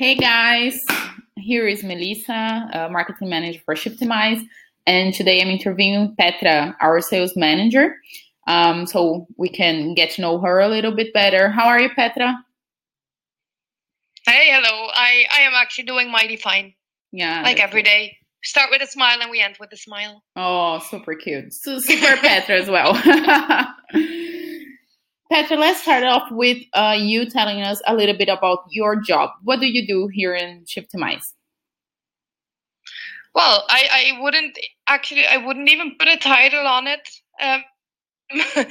Hey 0.00 0.14
guys, 0.14 0.82
here 1.36 1.68
is 1.68 1.84
Melissa, 1.84 2.88
marketing 2.90 3.28
manager 3.28 3.60
for 3.66 3.74
Shiptimize, 3.74 4.42
and 4.86 5.12
today 5.12 5.42
I'm 5.42 5.48
interviewing 5.48 6.16
Petra, 6.18 6.74
our 6.80 7.02
sales 7.02 7.36
manager, 7.36 7.96
um, 8.46 8.86
so 8.86 9.26
we 9.36 9.50
can 9.50 9.92
get 9.92 10.12
to 10.12 10.22
know 10.22 10.40
her 10.40 10.60
a 10.60 10.68
little 10.68 10.96
bit 10.96 11.12
better. 11.12 11.50
How 11.50 11.66
are 11.66 11.78
you, 11.78 11.90
Petra? 11.90 12.34
Hey, 14.24 14.48
hello. 14.50 14.88
I 14.94 15.26
I 15.30 15.40
am 15.42 15.52
actually 15.54 15.84
doing 15.84 16.10
mighty 16.10 16.36
fine. 16.36 16.72
Yeah, 17.12 17.42
like 17.42 17.60
every 17.60 17.82
day. 17.82 18.16
Start 18.42 18.70
with 18.70 18.80
a 18.80 18.86
smile 18.86 19.18
and 19.20 19.30
we 19.30 19.42
end 19.42 19.58
with 19.60 19.70
a 19.74 19.76
smile. 19.76 20.22
Oh, 20.34 20.78
super 20.78 21.14
cute. 21.14 21.52
So, 21.52 21.78
super 21.78 22.16
Petra 22.16 22.58
as 22.58 22.70
well. 22.70 22.94
Petra, 25.30 25.56
let's 25.56 25.82
start 25.82 26.02
off 26.02 26.28
with 26.32 26.58
uh, 26.72 26.96
you 26.98 27.30
telling 27.30 27.62
us 27.62 27.80
a 27.86 27.94
little 27.94 28.16
bit 28.16 28.28
about 28.28 28.64
your 28.70 29.00
job. 29.00 29.30
What 29.44 29.60
do 29.60 29.66
you 29.66 29.86
do 29.86 30.08
here 30.12 30.34
in 30.34 30.64
Shiptimize? 30.64 31.22
Well, 33.32 33.64
I, 33.68 34.14
I 34.16 34.22
wouldn't 34.22 34.58
actually, 34.88 35.26
I 35.26 35.36
wouldn't 35.36 35.68
even 35.68 35.94
put 35.96 36.08
a 36.08 36.16
title 36.16 36.66
on 36.66 36.88
it. 36.88 37.08
Um, 37.40 37.62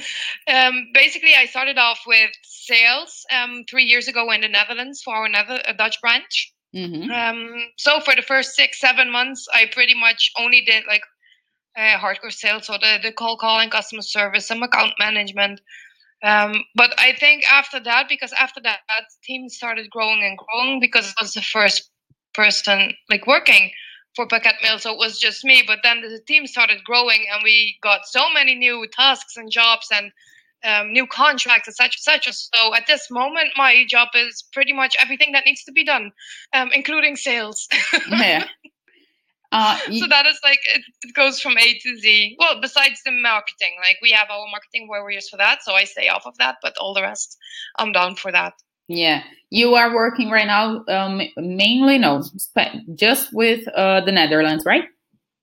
um, 0.48 0.88
basically, 0.92 1.34
I 1.34 1.46
started 1.46 1.78
off 1.78 2.00
with 2.06 2.30
sales 2.42 3.24
um, 3.34 3.64
three 3.68 3.84
years 3.84 4.06
ago 4.06 4.30
in 4.30 4.42
the 4.42 4.48
Netherlands 4.48 5.00
for 5.02 5.14
our 5.14 5.28
Nether- 5.30 5.62
Dutch 5.78 5.98
branch. 6.02 6.52
Mm-hmm. 6.76 7.10
Um, 7.10 7.48
so 7.78 8.00
for 8.00 8.14
the 8.14 8.22
first 8.22 8.54
six, 8.54 8.78
seven 8.78 9.10
months, 9.10 9.48
I 9.52 9.64
pretty 9.72 9.94
much 9.94 10.30
only 10.38 10.60
did 10.60 10.84
like 10.86 11.02
uh, 11.76 11.98
hardcore 11.98 12.32
sales, 12.32 12.66
so 12.66 12.74
the, 12.74 12.98
the 13.02 13.12
call 13.12 13.38
calling, 13.38 13.70
customer 13.70 14.02
service, 14.02 14.46
some 14.46 14.62
account 14.62 14.92
management, 14.98 15.60
um, 16.22 16.64
but 16.74 16.92
I 16.98 17.14
think 17.14 17.44
after 17.50 17.80
that, 17.80 18.08
because 18.08 18.32
after 18.32 18.60
that, 18.60 18.80
that 18.88 19.04
team 19.24 19.48
started 19.48 19.90
growing 19.90 20.22
and 20.22 20.38
growing 20.38 20.80
because 20.80 21.14
I 21.18 21.22
was 21.22 21.32
the 21.32 21.42
first 21.42 21.90
person 22.34 22.92
like 23.08 23.26
working 23.26 23.70
for 24.14 24.26
PakketMail, 24.26 24.80
so 24.80 24.92
it 24.92 24.98
was 24.98 25.18
just 25.18 25.44
me. 25.44 25.62
But 25.66 25.78
then 25.82 26.02
the 26.02 26.20
team 26.26 26.46
started 26.46 26.84
growing, 26.84 27.24
and 27.32 27.42
we 27.42 27.76
got 27.82 28.00
so 28.06 28.30
many 28.32 28.54
new 28.54 28.86
tasks 28.92 29.36
and 29.36 29.50
jobs 29.50 29.88
and 29.92 30.12
um, 30.62 30.92
new 30.92 31.06
contracts, 31.06 31.68
etc., 31.68 31.92
etc. 31.96 32.32
So 32.32 32.74
at 32.74 32.86
this 32.86 33.10
moment, 33.10 33.50
my 33.56 33.84
job 33.88 34.08
is 34.14 34.44
pretty 34.52 34.72
much 34.72 34.96
everything 35.00 35.32
that 35.32 35.44
needs 35.46 35.64
to 35.64 35.72
be 35.72 35.84
done, 35.84 36.12
um, 36.52 36.70
including 36.74 37.16
sales. 37.16 37.66
yeah. 38.10 38.46
Uh, 39.52 39.76
so 39.98 40.06
that 40.08 40.26
is 40.26 40.38
like 40.44 40.60
it, 40.74 40.82
it, 41.02 41.14
goes 41.14 41.40
from 41.40 41.58
A 41.58 41.78
to 41.78 41.96
Z. 41.96 42.36
Well, 42.38 42.60
besides 42.60 43.00
the 43.04 43.12
marketing, 43.12 43.76
like 43.80 43.96
we 44.02 44.10
have 44.12 44.28
our 44.30 44.46
marketing 44.50 44.86
warriors 44.88 45.28
for 45.28 45.36
that, 45.38 45.62
so 45.62 45.72
I 45.72 45.84
stay 45.84 46.08
off 46.08 46.26
of 46.26 46.36
that. 46.38 46.56
But 46.62 46.76
all 46.78 46.94
the 46.94 47.02
rest, 47.02 47.36
I'm 47.78 47.92
down 47.92 48.14
for 48.14 48.30
that. 48.32 48.54
Yeah, 48.88 49.22
you 49.50 49.74
are 49.74 49.94
working 49.94 50.30
right 50.30 50.46
now 50.46 50.84
um, 50.88 51.22
mainly 51.36 51.98
no, 51.98 52.24
just 52.94 53.32
with 53.32 53.66
uh, 53.68 54.00
the 54.04 54.12
Netherlands, 54.12 54.64
right? 54.64 54.84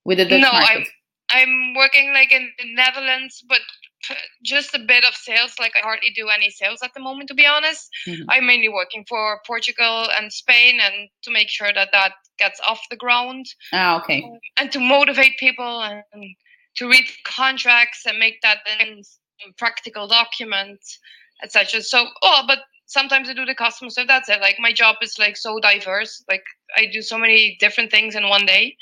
With 0.05 0.17
the 0.17 0.25
Dutch 0.25 0.41
no, 0.41 0.51
market. 0.51 0.77
I'm 0.77 0.85
I'm 1.29 1.73
working 1.75 2.13
like 2.13 2.31
in 2.31 2.49
the 2.59 2.73
Netherlands, 2.73 3.43
but 3.47 3.59
just 4.43 4.73
a 4.73 4.79
bit 4.79 5.03
of 5.03 5.15
sales. 5.15 5.55
Like 5.59 5.73
I 5.75 5.79
hardly 5.79 6.11
do 6.15 6.29
any 6.29 6.49
sales 6.49 6.79
at 6.81 6.93
the 6.93 7.01
moment, 7.01 7.27
to 7.29 7.35
be 7.35 7.45
honest. 7.45 7.89
Mm-hmm. 8.07 8.29
I'm 8.29 8.47
mainly 8.47 8.69
working 8.69 9.05
for 9.07 9.41
Portugal 9.45 10.07
and 10.17 10.31
Spain, 10.31 10.79
and 10.81 11.09
to 11.23 11.31
make 11.31 11.49
sure 11.49 11.71
that 11.73 11.89
that 11.91 12.13
gets 12.37 12.59
off 12.67 12.81
the 12.89 12.95
ground. 12.95 13.45
Ah, 13.73 14.01
okay. 14.01 14.23
Um, 14.23 14.39
and 14.57 14.71
to 14.71 14.79
motivate 14.79 15.37
people 15.37 15.81
and 15.81 16.03
to 16.77 16.87
read 16.87 17.05
contracts 17.25 18.05
and 18.05 18.19
make 18.19 18.41
that 18.41 18.59
in 18.79 19.03
practical 19.57 20.07
documents, 20.07 20.99
etc. 21.43 21.81
So, 21.81 22.05
oh, 22.21 22.43
but 22.47 22.59
sometimes 22.85 23.29
I 23.29 23.33
do 23.33 23.45
the 23.45 23.55
customer 23.55 23.89
stuff. 23.89 24.07
That's 24.07 24.29
it. 24.29 24.41
Like 24.41 24.57
my 24.59 24.73
job 24.73 24.97
is 25.01 25.17
like 25.19 25.37
so 25.37 25.59
diverse. 25.59 26.23
Like 26.29 26.43
I 26.75 26.87
do 26.91 27.01
so 27.01 27.17
many 27.17 27.57
different 27.59 27.91
things 27.91 28.15
in 28.15 28.27
one 28.29 28.45
day. 28.45 28.75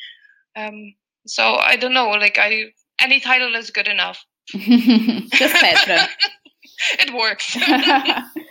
Um, 0.56 0.94
so 1.28 1.56
I 1.56 1.76
don't 1.76 1.94
know. 1.94 2.10
Like 2.10 2.38
I, 2.38 2.66
any 3.00 3.20
title 3.20 3.56
is 3.56 3.72
good 3.72 3.88
enough. 3.88 4.24
Just 4.48 5.56
Petra. 5.56 6.08
it 7.00 7.14
works. 7.14 7.58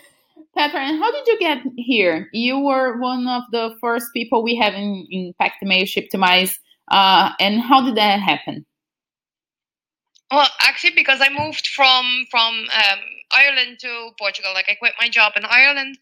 And 0.56 0.98
how 0.98 1.10
did 1.12 1.26
you 1.26 1.38
get 1.38 1.62
here? 1.76 2.28
You 2.32 2.58
were 2.58 2.98
one 2.98 3.26
of 3.26 3.42
the 3.50 3.76
first 3.80 4.06
people 4.14 4.42
we 4.42 4.56
have 4.56 4.74
in, 4.74 5.06
in 5.10 5.34
PakketMail 5.40 5.84
Shiptimize. 5.84 6.50
Uh, 6.90 7.32
and 7.40 7.60
how 7.60 7.84
did 7.84 7.96
that 7.96 8.20
happen? 8.20 8.64
Well, 10.30 10.48
actually, 10.60 10.94
because 10.94 11.20
I 11.20 11.28
moved 11.28 11.66
from 11.68 12.26
from 12.30 12.54
um, 12.54 12.98
Ireland 13.32 13.78
to 13.80 14.10
Portugal. 14.18 14.52
Like 14.54 14.66
I 14.68 14.74
quit 14.74 14.94
my 15.00 15.08
job 15.08 15.32
in 15.36 15.44
Ireland. 15.44 15.98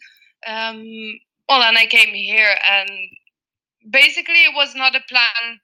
Um, 0.46 1.18
well, 1.48 1.62
and 1.62 1.76
I 1.76 1.86
came 1.86 2.14
here, 2.14 2.54
and 2.70 2.90
basically 3.90 4.42
it 4.44 4.54
was 4.54 4.74
not 4.74 4.94
a 4.94 5.00
plan. 5.08 5.60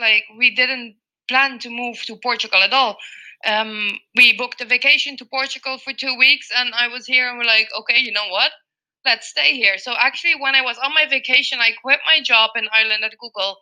Like 0.00 0.24
we 0.36 0.54
didn't 0.54 0.96
plan 1.28 1.58
to 1.60 1.70
move 1.70 2.02
to 2.06 2.16
Portugal 2.16 2.62
at 2.62 2.72
all 2.72 2.98
um, 3.44 3.98
we 4.16 4.32
booked 4.36 4.60
a 4.60 4.64
vacation 4.64 5.16
to 5.18 5.24
Portugal 5.24 5.78
for 5.78 5.92
two 5.92 6.16
weeks, 6.18 6.48
and 6.56 6.72
I 6.74 6.88
was 6.88 7.06
here, 7.06 7.28
and 7.28 7.38
we're 7.38 7.44
like, 7.44 7.68
okay, 7.78 8.00
you 8.00 8.12
know 8.12 8.28
what? 8.30 8.52
Let's 9.04 9.28
stay 9.28 9.54
here. 9.54 9.78
So 9.78 9.94
actually, 9.98 10.34
when 10.38 10.54
I 10.54 10.62
was 10.62 10.78
on 10.82 10.94
my 10.94 11.06
vacation, 11.08 11.58
I 11.60 11.70
quit 11.82 12.00
my 12.06 12.22
job 12.22 12.50
in 12.56 12.66
Ireland 12.72 13.04
at 13.04 13.18
Google. 13.18 13.58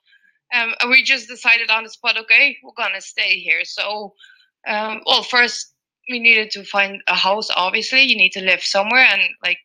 Um, 0.55 0.75
and 0.81 0.91
we 0.91 1.03
just 1.03 1.29
decided 1.29 1.71
on 1.71 1.85
the 1.85 1.91
spot, 1.91 2.17
okay, 2.17 2.57
we're 2.63 2.73
gonna 2.77 3.01
stay 3.01 3.39
here. 3.41 3.65
So, 3.65 4.15
um, 4.67 5.01
well, 5.07 5.23
first 5.23 5.75
we 6.09 6.19
needed 6.19 6.51
to 6.53 6.65
find 6.65 7.03
a 7.09 7.15
house. 7.15 7.49
Obviously, 7.55 8.03
you 8.03 8.17
need 8.17 8.33
to 8.33 8.41
live 8.41 8.63
somewhere, 8.63 9.07
and 9.11 9.23
like 9.43 9.59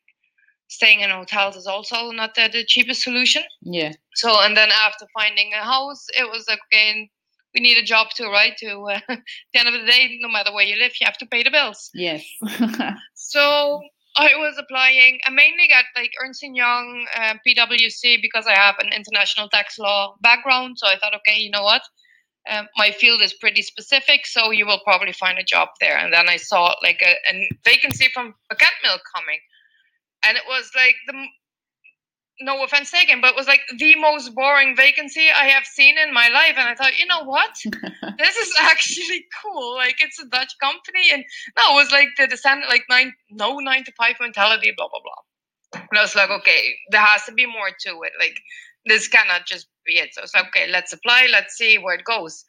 staying 0.67 1.01
in 1.01 1.09
hotels 1.09 1.55
is 1.55 1.67
also 1.67 2.11
not 2.11 2.35
the, 2.35 2.49
the 2.51 2.63
cheapest 2.65 3.03
solution. 3.03 3.43
Yeah. 3.61 3.93
So, 4.15 4.41
and 4.41 4.55
then 4.55 4.69
after 4.71 5.05
finding 5.13 5.51
a 5.53 5.63
house, 5.63 6.05
it 6.17 6.29
was 6.29 6.45
like, 6.47 6.59
okay, 6.73 7.09
we 7.53 7.61
need 7.61 7.77
a 7.77 7.83
job 7.83 8.07
too, 8.15 8.25
right? 8.25 8.55
To 8.57 8.81
uh, 8.83 8.99
at 9.09 9.19
the 9.53 9.59
end 9.59 9.67
of 9.67 9.73
the 9.73 9.85
day, 9.85 10.17
no 10.21 10.29
matter 10.29 10.53
where 10.53 10.65
you 10.65 10.77
live, 10.77 10.93
you 10.99 11.05
have 11.05 11.17
to 11.17 11.25
pay 11.25 11.43
the 11.43 11.51
bills. 11.51 11.89
Yes. 11.93 12.25
so 13.15 13.81
I 14.15 14.35
was 14.35 14.57
applying. 14.57 15.19
I 15.25 15.29
mainly 15.29 15.67
got 15.67 15.85
like 15.95 16.11
Ernst 16.21 16.43
and 16.43 16.55
Young, 16.55 17.07
uh, 17.15 17.35
PwC, 17.47 18.21
because 18.21 18.45
I 18.47 18.55
have 18.55 18.75
an 18.79 18.91
international 18.93 19.49
tax 19.49 19.77
law 19.79 20.15
background. 20.21 20.77
So 20.77 20.87
I 20.87 20.97
thought, 20.97 21.15
okay, 21.15 21.39
you 21.39 21.51
know 21.51 21.63
what? 21.63 21.81
Um, 22.49 22.67
my 22.77 22.91
field 22.91 23.21
is 23.21 23.33
pretty 23.33 23.61
specific, 23.61 24.25
so 24.25 24.51
you 24.51 24.65
will 24.65 24.81
probably 24.83 25.13
find 25.13 25.37
a 25.37 25.43
job 25.43 25.69
there. 25.79 25.97
And 25.97 26.11
then 26.11 26.27
I 26.29 26.37
saw 26.37 26.73
like 26.81 27.01
a, 27.01 27.15
a 27.29 27.49
vacancy 27.63 28.07
from 28.13 28.33
Packet 28.49 28.73
Mail 28.83 28.97
coming, 29.15 29.39
and 30.25 30.37
it 30.37 30.43
was 30.47 30.71
like 30.75 30.95
the 31.05 31.13
no 32.41 32.63
offense 32.63 32.91
taken, 32.91 33.21
but 33.21 33.31
it 33.31 33.35
was 33.35 33.47
like 33.47 33.61
the 33.77 33.95
most 33.95 34.33
boring 34.33 34.75
vacancy 34.75 35.27
I 35.29 35.47
have 35.47 35.65
seen 35.65 35.97
in 35.97 36.13
my 36.13 36.29
life. 36.29 36.53
And 36.57 36.67
I 36.67 36.75
thought, 36.75 36.97
you 36.97 37.05
know 37.05 37.23
what? 37.23 37.51
this 38.17 38.35
is 38.37 38.53
actually 38.61 39.25
cool. 39.43 39.75
Like 39.75 39.97
it's 40.01 40.19
a 40.19 40.25
Dutch 40.25 40.53
company. 40.61 41.09
And 41.11 41.23
no, 41.57 41.73
it 41.73 41.75
was 41.75 41.91
like 41.91 42.09
the 42.17 42.27
descent, 42.27 42.63
like 42.69 42.83
nine, 42.89 43.13
no 43.29 43.59
nine 43.59 43.83
to 43.85 43.91
five 43.93 44.15
mentality, 44.19 44.73
blah, 44.75 44.87
blah, 44.87 45.01
blah. 45.03 45.81
And 45.89 45.99
I 45.99 46.01
was 46.01 46.15
like, 46.15 46.29
okay, 46.29 46.75
there 46.91 47.01
has 47.01 47.25
to 47.25 47.33
be 47.33 47.45
more 47.45 47.69
to 47.81 47.89
it. 48.03 48.13
Like 48.19 48.39
this 48.85 49.07
cannot 49.07 49.45
just 49.45 49.67
be 49.85 49.93
it. 49.93 50.13
So 50.13 50.21
it's 50.23 50.33
like, 50.33 50.47
okay, 50.47 50.67
let's 50.69 50.93
apply. 50.93 51.27
Let's 51.31 51.57
see 51.57 51.77
where 51.77 51.95
it 51.95 52.05
goes. 52.05 52.43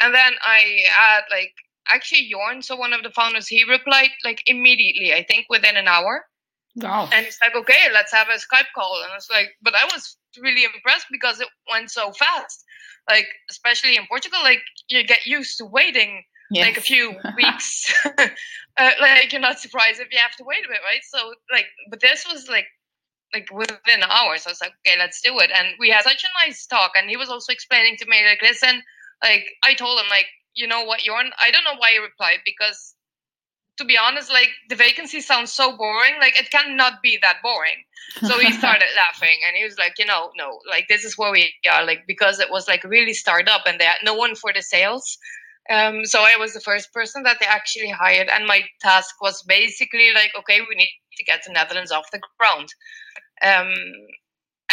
And 0.00 0.14
then 0.14 0.32
I 0.42 0.84
had 0.94 1.22
like, 1.30 1.52
actually 1.88 2.30
Jorn, 2.32 2.62
so 2.62 2.76
one 2.76 2.92
of 2.92 3.02
the 3.02 3.10
founders, 3.10 3.48
he 3.48 3.64
replied 3.64 4.10
like 4.24 4.42
immediately, 4.46 5.12
I 5.12 5.24
think 5.24 5.46
within 5.50 5.76
an 5.76 5.88
hour 5.88 6.24
Wow. 6.76 7.08
And 7.12 7.26
it's 7.26 7.38
like, 7.40 7.54
okay, 7.54 7.88
let's 7.92 8.12
have 8.12 8.28
a 8.28 8.38
Skype 8.38 8.72
call. 8.74 9.02
And 9.02 9.12
it's 9.16 9.30
like, 9.30 9.48
but 9.62 9.74
I 9.74 9.84
was 9.92 10.16
really 10.40 10.64
impressed 10.64 11.06
because 11.10 11.40
it 11.40 11.48
went 11.70 11.90
so 11.90 12.12
fast. 12.12 12.64
Like, 13.08 13.26
especially 13.50 13.96
in 13.96 14.06
Portugal, 14.06 14.38
like 14.42 14.62
you 14.88 15.04
get 15.04 15.26
used 15.26 15.58
to 15.58 15.66
waiting 15.66 16.22
yes. 16.50 16.66
like 16.66 16.78
a 16.78 16.80
few 16.80 17.14
weeks. 17.36 17.92
uh, 18.18 18.90
like 19.00 19.32
you're 19.32 19.40
not 19.40 19.58
surprised 19.58 20.00
if 20.00 20.08
you 20.12 20.18
have 20.18 20.36
to 20.36 20.44
wait 20.44 20.64
a 20.64 20.68
bit, 20.68 20.80
right? 20.84 21.02
So 21.02 21.34
like, 21.50 21.66
but 21.90 22.00
this 22.00 22.24
was 22.30 22.48
like, 22.48 22.66
like 23.34 23.48
within 23.52 24.02
hours. 24.08 24.46
I 24.46 24.50
was 24.50 24.60
like, 24.60 24.72
okay, 24.86 24.98
let's 24.98 25.20
do 25.20 25.38
it. 25.40 25.50
And 25.56 25.68
we 25.78 25.90
had 25.90 26.02
such 26.02 26.24
a 26.24 26.46
nice 26.46 26.66
talk. 26.66 26.92
And 26.96 27.08
he 27.08 27.16
was 27.16 27.30
also 27.30 27.52
explaining 27.52 27.96
to 27.98 28.06
me, 28.06 28.24
like, 28.26 28.42
listen, 28.42 28.82
like 29.22 29.44
I 29.64 29.74
told 29.74 29.98
him, 29.98 30.06
like, 30.10 30.26
you 30.54 30.66
know 30.66 30.84
what, 30.84 31.00
Jorn, 31.00 31.30
I 31.40 31.50
don't 31.50 31.64
know 31.64 31.78
why 31.78 31.92
he 31.92 31.98
replied 31.98 32.40
because 32.44 32.94
to 33.78 33.84
be 33.84 33.96
honest, 33.96 34.30
like 34.30 34.50
the 34.68 34.76
vacancy 34.76 35.20
sounds 35.20 35.52
so 35.52 35.76
boring. 35.76 36.14
Like 36.20 36.38
it 36.38 36.50
cannot 36.50 37.02
be 37.02 37.18
that 37.22 37.38
boring. 37.42 37.84
So 38.20 38.38
he 38.38 38.52
started 38.52 38.88
laughing 38.96 39.38
and 39.46 39.56
he 39.56 39.64
was 39.64 39.78
like, 39.78 39.98
you 39.98 40.06
know, 40.06 40.30
no, 40.36 40.58
like 40.68 40.88
this 40.88 41.04
is 41.04 41.16
where 41.16 41.32
we 41.32 41.52
are, 41.70 41.84
like 41.84 42.04
because 42.06 42.38
it 42.38 42.50
was 42.50 42.68
like 42.68 42.84
really 42.84 43.14
startup 43.14 43.62
and 43.66 43.80
they 43.80 43.84
had 43.84 43.98
no 44.04 44.14
one 44.14 44.34
for 44.34 44.52
the 44.52 44.62
sales. 44.62 45.18
Um, 45.70 46.04
so 46.04 46.20
I 46.20 46.36
was 46.36 46.52
the 46.52 46.60
first 46.60 46.92
person 46.92 47.22
that 47.22 47.38
they 47.38 47.46
actually 47.46 47.90
hired, 47.90 48.28
and 48.28 48.46
my 48.46 48.62
task 48.80 49.14
was 49.20 49.42
basically 49.42 50.10
like, 50.12 50.32
okay, 50.36 50.58
we 50.60 50.74
need 50.74 50.90
to 51.16 51.24
get 51.24 51.44
the 51.46 51.52
Netherlands 51.52 51.92
off 51.92 52.10
the 52.10 52.20
ground. 52.38 52.68
Um, 53.42 53.72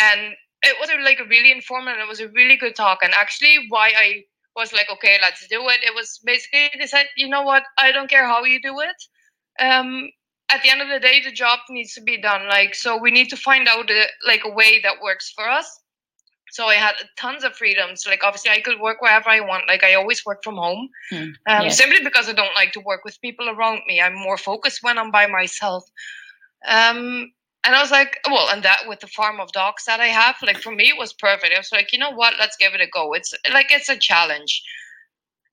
and 0.02 0.34
it 0.64 0.76
was 0.80 0.90
like 1.04 1.20
a 1.20 1.30
really 1.30 1.52
informative, 1.52 2.02
it 2.02 2.08
was 2.08 2.20
a 2.20 2.30
really 2.30 2.58
good 2.58 2.76
talk. 2.76 3.00
And 3.04 3.14
actually, 3.14 3.68
why 3.70 3.92
I 3.96 4.24
was 4.56 4.74
like, 4.74 4.88
okay, 4.92 5.18
let's 5.22 5.48
do 5.48 5.68
it. 5.70 5.80
It 5.84 5.94
was 5.96 6.20
basically 6.24 6.70
they 6.78 6.88
said, 6.88 7.06
you 7.16 7.28
know 7.28 7.44
what, 7.44 7.64
I 7.78 7.92
don't 7.92 8.10
care 8.10 8.26
how 8.26 8.44
you 8.44 8.62
do 8.62 8.80
it. 8.80 9.64
Um, 9.64 10.10
at 10.50 10.64
the 10.64 10.70
end 10.70 10.82
of 10.82 10.90
the 10.90 11.00
day, 11.00 11.22
the 11.24 11.32
job 11.32 11.60
needs 11.70 11.94
to 11.94 12.02
be 12.02 12.20
done. 12.20 12.48
Like, 12.48 12.74
so 12.74 12.98
we 12.98 13.12
need 13.12 13.30
to 13.30 13.38
find 13.38 13.68
out 13.68 13.90
a, 13.90 14.06
like 14.26 14.42
a 14.46 14.52
way 14.52 14.80
that 14.82 15.02
works 15.02 15.32
for 15.36 15.48
us. 15.48 15.80
So 16.52 16.66
I 16.66 16.76
had 16.76 16.96
tons 17.16 17.44
of 17.44 17.56
freedoms. 17.56 18.06
Like, 18.08 18.24
obviously, 18.24 18.50
I 18.52 18.62
could 18.62 18.80
work 18.80 19.02
wherever 19.02 19.30
I 19.30 19.42
want. 19.42 19.68
Like, 19.68 19.84
I 19.84 19.94
always 19.94 20.26
work 20.26 20.40
from 20.44 20.56
home, 20.56 20.90
mm, 21.12 21.28
um, 21.48 21.64
yes. 21.64 21.78
simply 21.78 22.04
because 22.04 22.28
I 22.28 22.34
don't 22.34 22.56
like 22.56 22.72
to 22.72 22.80
work 22.80 23.06
with 23.06 23.22
people 23.22 23.50
around 23.50 23.82
me. 23.88 24.02
I'm 24.02 24.16
more 24.16 24.38
focused 24.38 24.80
when 24.82 24.98
I'm 24.98 25.12
by 25.12 25.28
myself. 25.28 25.84
Um, 26.68 27.32
and 27.66 27.76
I 27.76 27.82
was 27.82 27.92
like, 27.92 28.18
well, 28.26 28.50
and 28.50 28.64
that 28.64 28.88
with 28.88 29.02
the 29.02 29.08
farm 29.08 29.40
of 29.40 29.52
dogs 29.52 29.84
that 29.86 30.00
I 30.00 30.08
have, 30.08 30.36
like 30.42 30.60
for 30.60 30.72
me, 30.72 30.90
it 30.90 30.98
was 30.98 31.14
perfect. 31.14 31.54
I 31.54 31.60
was 31.60 31.72
like, 31.72 31.92
you 31.92 32.00
know 32.00 32.12
what? 32.12 32.36
Let's 32.40 32.58
give 32.58 32.74
it 32.74 32.82
a 32.82 32.88
go. 32.88 33.14
It's 33.14 33.34
like 33.52 33.72
it's 33.72 33.90
a 33.90 33.98
challenge. 33.98 34.64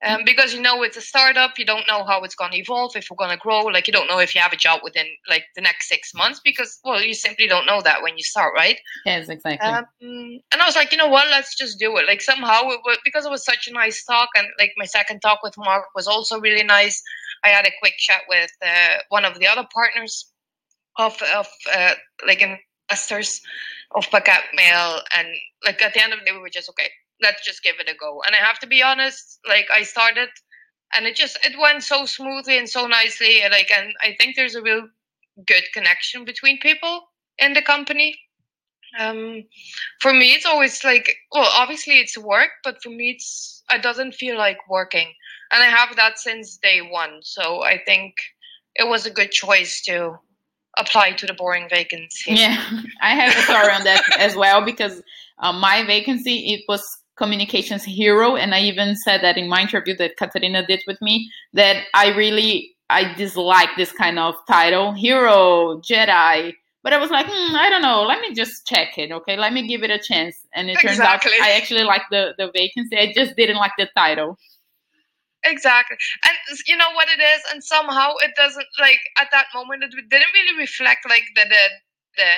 Um, 0.05 0.25
because 0.27 0.53
you 0.53 0.61
know 0.61 0.83
it's 0.83 0.99
a 0.99 1.01
startup, 1.01 1.59
you 1.59 1.65
don't 1.65 1.87
know 1.89 2.05
how 2.05 2.23
it's 2.23 2.35
going 2.35 2.53
to 2.53 2.59
evolve, 2.59 2.95
if 2.97 3.09
we're 3.11 3.17
going 3.17 3.31
to 3.31 3.39
grow. 3.39 3.63
Like 3.63 3.87
you 3.87 3.95
don't 3.95 4.09
know 4.09 4.19
if 4.19 4.35
you 4.35 4.43
have 4.43 4.53
a 4.53 4.57
job 4.57 4.81
within 4.85 5.07
like 5.29 5.45
the 5.57 5.63
next 5.63 5.89
six 5.89 6.13
months, 6.15 6.39
because 6.45 6.79
well, 6.85 7.01
you 7.01 7.15
simply 7.15 7.47
don't 7.47 7.65
know 7.65 7.81
that 7.81 8.03
when 8.03 8.17
you 8.19 8.23
start, 8.23 8.53
right? 8.55 8.79
Yes, 9.07 9.31
exactly. 9.31 9.67
Um, 9.67 9.87
and 10.03 10.61
I 10.61 10.67
was 10.67 10.77
like, 10.77 10.93
you 10.93 10.99
know 10.99 11.09
what? 11.09 11.29
Let's 11.29 11.57
just 11.57 11.79
do 11.79 11.97
it. 11.97 12.07
Like 12.07 12.21
somehow, 12.21 12.69
it 12.69 12.81
was, 12.85 12.99
because 13.05 13.25
it 13.25 13.31
was 13.31 13.45
such 13.45 13.69
a 13.69 13.73
nice 13.73 14.05
talk, 14.05 14.29
and 14.37 14.47
like 14.59 14.73
my 14.77 14.85
second 14.85 15.21
talk 15.21 15.41
with 15.43 15.57
Mark 15.57 15.87
was 15.95 16.07
also 16.07 16.39
really 16.41 16.65
nice. 16.65 17.03
I 17.43 17.49
had 17.49 17.67
a 17.67 17.73
quick 17.81 17.95
chat 17.97 18.21
with 18.29 18.51
uh, 18.63 18.99
one 19.09 19.25
of 19.25 19.39
the 19.39 19.47
other 19.47 19.67
partners 19.73 20.31
of 20.99 21.21
of 21.35 21.49
uh, 21.75 21.95
like 22.27 22.43
investors 22.43 23.41
of 23.95 24.11
Packet 24.11 24.45
Mail, 24.55 25.01
and 25.17 25.29
like 25.65 25.83
at 25.83 25.95
the 25.95 26.03
end 26.03 26.13
of 26.13 26.21
the 26.21 26.25
day, 26.27 26.33
we 26.33 26.39
were 26.39 26.51
just 26.51 26.69
okay 26.71 26.91
let's 27.23 27.45
just 27.45 27.63
give 27.63 27.77
it 27.81 27.89
a 27.89 27.97
go. 27.97 28.23
And 28.27 28.35
I 28.35 28.39
have 28.39 28.59
to 28.61 28.67
be 28.67 28.83
honest, 28.83 29.41
like 29.49 29.67
I 29.73 29.83
started 29.83 30.29
and 30.95 31.07
it 31.07 31.17
just 31.17 31.39
it 31.45 31.59
went 31.59 31.83
so 31.83 32.07
smoothly 32.07 32.59
and 32.59 32.69
so 32.69 32.87
nicely. 32.87 33.43
And 33.43 33.53
like 33.53 33.71
and 33.77 33.93
I 34.03 34.15
think 34.19 34.37
there's 34.37 34.55
a 34.55 34.63
real 34.63 34.89
good 35.47 35.65
connection 35.75 36.25
between 36.25 36.59
people 36.61 37.03
in 37.39 37.53
the 37.53 37.63
company. 37.63 38.19
Um, 38.99 39.45
for 40.01 40.13
me, 40.15 40.33
it's 40.33 40.47
always 40.47 40.83
like 40.85 41.15
well, 41.33 41.51
obviously 41.55 41.99
it's 41.99 42.17
work, 42.17 42.51
but 42.65 42.83
for 42.83 42.91
me, 42.91 43.11
it's 43.11 43.63
it 43.71 43.83
doesn't 43.83 44.15
feel 44.15 44.39
like 44.39 44.59
working, 44.69 45.13
and 45.51 45.63
I 45.63 45.67
have 45.67 45.97
that 45.97 46.19
since 46.19 46.57
day 46.57 46.81
one. 46.81 47.21
So 47.23 47.63
I 47.63 47.81
think 47.85 48.15
it 48.75 48.89
was 48.89 49.05
a 49.05 49.11
good 49.11 49.33
choice 49.33 49.83
to 49.83 50.19
apply 50.77 51.13
to 51.13 51.27
the 51.27 51.35
boring 51.35 51.69
vacancy. 51.69 52.35
Yeah, 52.35 52.63
I 53.01 53.15
have 53.15 53.37
a 53.37 53.43
story 53.43 53.73
on 53.73 53.85
that 53.85 54.03
as 54.19 54.35
well 54.37 54.65
because 54.65 55.03
uh, 55.39 55.53
my 55.53 55.85
vacancy 55.85 56.55
it 56.55 56.63
was 56.69 56.83
communications 57.17 57.83
hero 57.83 58.37
and 58.37 58.55
i 58.55 58.61
even 58.61 58.95
said 58.95 59.23
that 59.23 59.39
in 59.39 59.49
my 59.49 59.63
interview 59.63 59.97
that 59.97 60.17
katarina 60.19 60.67
did 60.67 60.83
with 60.87 61.01
me 61.01 61.31
that 61.55 61.85
i 61.95 62.09
really 62.15 62.77
i 62.91 63.13
dislike 63.15 63.71
this 63.77 63.91
kind 63.93 64.19
of 64.19 64.35
title 64.47 64.93
hero 64.93 65.81
jedi. 65.81 66.53
But 66.83 66.93
i 66.93 66.99
was 66.99 67.11
like 67.11 67.27
hmm, 67.27 67.57
i 67.57 67.69
don't 67.71 67.83
know 67.83 68.03
let 68.03 68.21
me 68.21 68.35
just 68.35 68.67
check 68.67 68.97
it 68.99 69.11
okay? 69.11 69.37
Let 69.37 69.53
me 69.53 69.67
give 69.67 69.83
it 69.83 69.91
a 69.91 69.99
chance. 69.99 70.37
And 70.55 70.71
it 70.71 70.77
turns 70.77 71.01
out 71.01 71.27
i 71.43 71.53
actually 71.53 71.83
like 71.83 72.03
the 72.11 72.35
the 72.39 72.51
vacancy. 72.55 72.97
I 72.97 73.13
just 73.13 73.35
didn't 73.35 73.57
like 73.57 73.73
the 73.77 73.89
title 73.97 74.39
exactly 75.45 75.97
and 76.25 76.59
you 76.67 76.77
know 76.77 76.91
what 76.95 77.09
it 77.09 77.21
is 77.21 77.43
and 77.53 77.63
somehow 77.63 78.13
it 78.25 78.33
doesn't 78.37 78.67
like 78.81 79.01
at 79.21 79.29
that 79.31 79.47
moment 79.55 79.83
it 79.83 79.91
didn't 79.91 80.35
really 80.35 80.59
reflect 80.59 81.09
like 81.09 81.25
the 81.35 81.45
the 81.49 81.65
the 82.17 82.31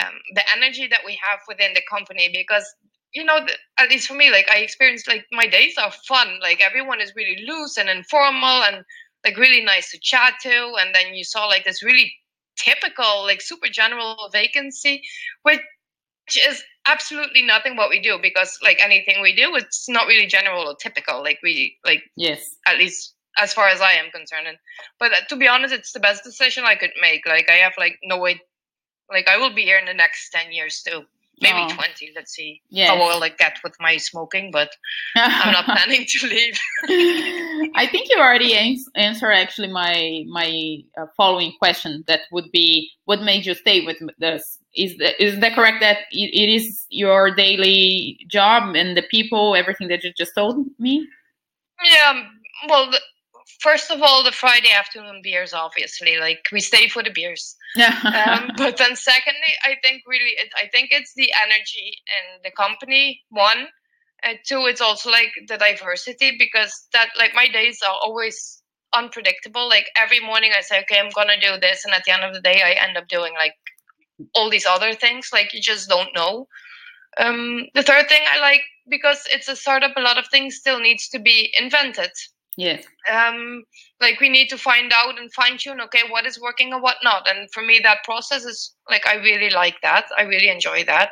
um, 0.00 0.14
the 0.34 0.42
energy 0.56 0.86
that 0.86 1.00
we 1.04 1.18
have 1.22 1.40
within 1.48 1.72
the 1.74 1.82
company 1.90 2.30
because 2.32 2.64
you 3.12 3.24
know, 3.24 3.38
at 3.78 3.90
least 3.90 4.06
for 4.06 4.14
me, 4.14 4.30
like 4.30 4.48
I 4.50 4.58
experienced 4.58 5.08
like 5.08 5.26
my 5.32 5.46
days 5.46 5.76
are 5.78 5.90
fun. 6.06 6.38
Like 6.40 6.60
everyone 6.60 7.00
is 7.00 7.12
really 7.16 7.44
loose 7.46 7.76
and 7.76 7.88
informal 7.88 8.62
and 8.62 8.84
like 9.24 9.36
really 9.36 9.64
nice 9.64 9.90
to 9.90 9.98
chat 10.00 10.34
to. 10.42 10.74
And 10.78 10.94
then 10.94 11.14
you 11.14 11.24
saw 11.24 11.46
like 11.46 11.64
this 11.64 11.82
really 11.82 12.12
typical, 12.56 13.24
like 13.24 13.40
super 13.40 13.68
general 13.68 14.28
vacancy, 14.32 15.02
which 15.42 15.60
is 16.46 16.62
absolutely 16.90 17.42
nothing 17.42 17.76
what 17.76 17.90
we 17.90 18.00
do 18.00 18.18
because 18.20 18.58
like 18.62 18.78
anything 18.82 19.22
we 19.22 19.34
do, 19.34 19.54
it's 19.56 19.88
not 19.88 20.06
really 20.06 20.26
general 20.26 20.68
or 20.68 20.76
typical. 20.76 21.22
Like 21.22 21.38
we 21.42 21.76
like 21.84 22.02
yes, 22.16 22.56
at 22.66 22.78
least 22.78 23.14
as 23.38 23.52
far 23.52 23.68
as 23.68 23.80
I 23.80 23.92
am 23.92 24.10
concerned. 24.10 24.46
And, 24.48 24.58
but 24.98 25.12
uh, 25.12 25.20
to 25.28 25.36
be 25.36 25.48
honest, 25.48 25.72
it's 25.72 25.92
the 25.92 26.00
best 26.00 26.24
decision 26.24 26.64
I 26.64 26.74
could 26.74 26.90
make. 27.00 27.26
Like 27.26 27.48
I 27.50 27.56
have 27.56 27.74
like 27.78 27.98
no 28.02 28.18
way, 28.18 28.40
like 29.10 29.28
I 29.28 29.36
will 29.38 29.54
be 29.54 29.62
here 29.62 29.78
in 29.78 29.86
the 29.86 29.94
next 29.94 30.30
ten 30.30 30.52
years 30.52 30.82
too 30.82 31.04
maybe 31.40 31.58
oh. 31.58 31.74
20 31.74 32.12
let's 32.14 32.32
see 32.32 32.60
yes. 32.68 32.88
how 32.88 32.98
well 32.98 33.22
i 33.22 33.28
get 33.28 33.56
with 33.64 33.74
my 33.80 33.96
smoking 33.96 34.50
but 34.50 34.70
i'm 35.16 35.52
not 35.52 35.64
planning 35.76 36.04
to 36.06 36.26
leave 36.26 36.58
i 37.76 37.86
think 37.90 38.08
you 38.10 38.18
already 38.18 38.54
ans- 38.54 38.88
answered 38.94 39.32
actually 39.32 39.68
my 39.68 40.24
my 40.28 40.78
uh, 40.98 41.06
following 41.16 41.52
question 41.58 42.04
that 42.06 42.20
would 42.32 42.50
be 42.52 42.90
what 43.04 43.22
made 43.22 43.46
you 43.46 43.54
stay 43.54 43.84
with 43.84 43.96
this 44.18 44.58
is 44.74 44.96
that, 44.98 45.20
is 45.22 45.40
that 45.40 45.54
correct 45.54 45.80
that 45.80 45.98
it, 46.12 46.30
it 46.32 46.48
is 46.48 46.86
your 46.90 47.34
daily 47.34 48.18
job 48.28 48.74
and 48.74 48.96
the 48.96 49.02
people 49.10 49.56
everything 49.56 49.88
that 49.88 50.04
you 50.04 50.12
just 50.16 50.34
told 50.34 50.66
me 50.78 51.06
yeah 51.84 52.22
well 52.68 52.90
the, 52.90 53.00
first 53.60 53.90
of 53.90 54.02
all, 54.02 54.24
the 54.24 54.32
Friday 54.32 54.72
afternoon 54.72 55.20
beers, 55.22 55.52
obviously, 55.52 56.18
like 56.18 56.40
we 56.50 56.60
stay 56.60 56.88
for 56.88 57.02
the 57.02 57.10
beers. 57.10 57.56
um, 58.04 58.50
but 58.56 58.76
then, 58.76 58.96
secondly, 58.96 59.52
I 59.62 59.76
think 59.82 60.02
really, 60.06 60.32
it, 60.32 60.48
I 60.56 60.66
think 60.68 60.88
it's 60.90 61.14
the 61.14 61.30
energy 61.44 61.96
in 62.06 62.42
the 62.42 62.50
company. 62.50 63.22
One, 63.30 63.68
and 64.22 64.38
two, 64.46 64.66
it's 64.66 64.80
also 64.80 65.10
like 65.10 65.32
the 65.46 65.56
diversity 65.56 66.36
because 66.38 66.86
that, 66.92 67.10
like, 67.18 67.34
my 67.34 67.46
days 67.48 67.78
are 67.86 67.96
always 68.02 68.62
unpredictable. 68.94 69.68
Like 69.68 69.86
every 69.96 70.20
morning, 70.20 70.52
I 70.56 70.62
say, 70.62 70.80
okay, 70.80 70.98
I'm 70.98 71.10
gonna 71.10 71.40
do 71.40 71.60
this, 71.60 71.84
and 71.84 71.94
at 71.94 72.04
the 72.04 72.12
end 72.12 72.24
of 72.24 72.34
the 72.34 72.40
day, 72.40 72.62
I 72.64 72.84
end 72.84 72.96
up 72.96 73.08
doing 73.08 73.34
like 73.34 73.54
all 74.34 74.50
these 74.50 74.66
other 74.66 74.94
things. 74.94 75.28
Like 75.32 75.52
you 75.52 75.60
just 75.60 75.88
don't 75.88 76.14
know. 76.14 76.48
Um, 77.18 77.66
the 77.74 77.82
third 77.82 78.08
thing 78.08 78.22
I 78.30 78.40
like 78.40 78.62
because 78.88 79.24
it's 79.30 79.48
a 79.48 79.54
startup, 79.54 79.96
a 79.96 80.00
lot 80.00 80.18
of 80.18 80.26
things 80.28 80.56
still 80.56 80.80
needs 80.80 81.08
to 81.10 81.18
be 81.18 81.52
invented 81.58 82.10
Yes. 82.60 82.84
Um, 83.10 83.64
like 84.02 84.20
we 84.20 84.28
need 84.28 84.48
to 84.50 84.58
find 84.58 84.92
out 84.94 85.18
and 85.18 85.32
fine 85.32 85.56
tune, 85.56 85.80
okay, 85.80 86.02
what 86.10 86.26
is 86.26 86.38
working 86.38 86.74
and 86.74 86.82
what 86.82 86.96
not. 87.02 87.26
And 87.26 87.50
for 87.52 87.62
me, 87.62 87.80
that 87.82 88.04
process 88.04 88.44
is 88.44 88.74
like, 88.90 89.06
I 89.06 89.14
really 89.14 89.48
like 89.48 89.76
that. 89.82 90.04
I 90.18 90.22
really 90.24 90.50
enjoy 90.50 90.84
that. 90.84 91.08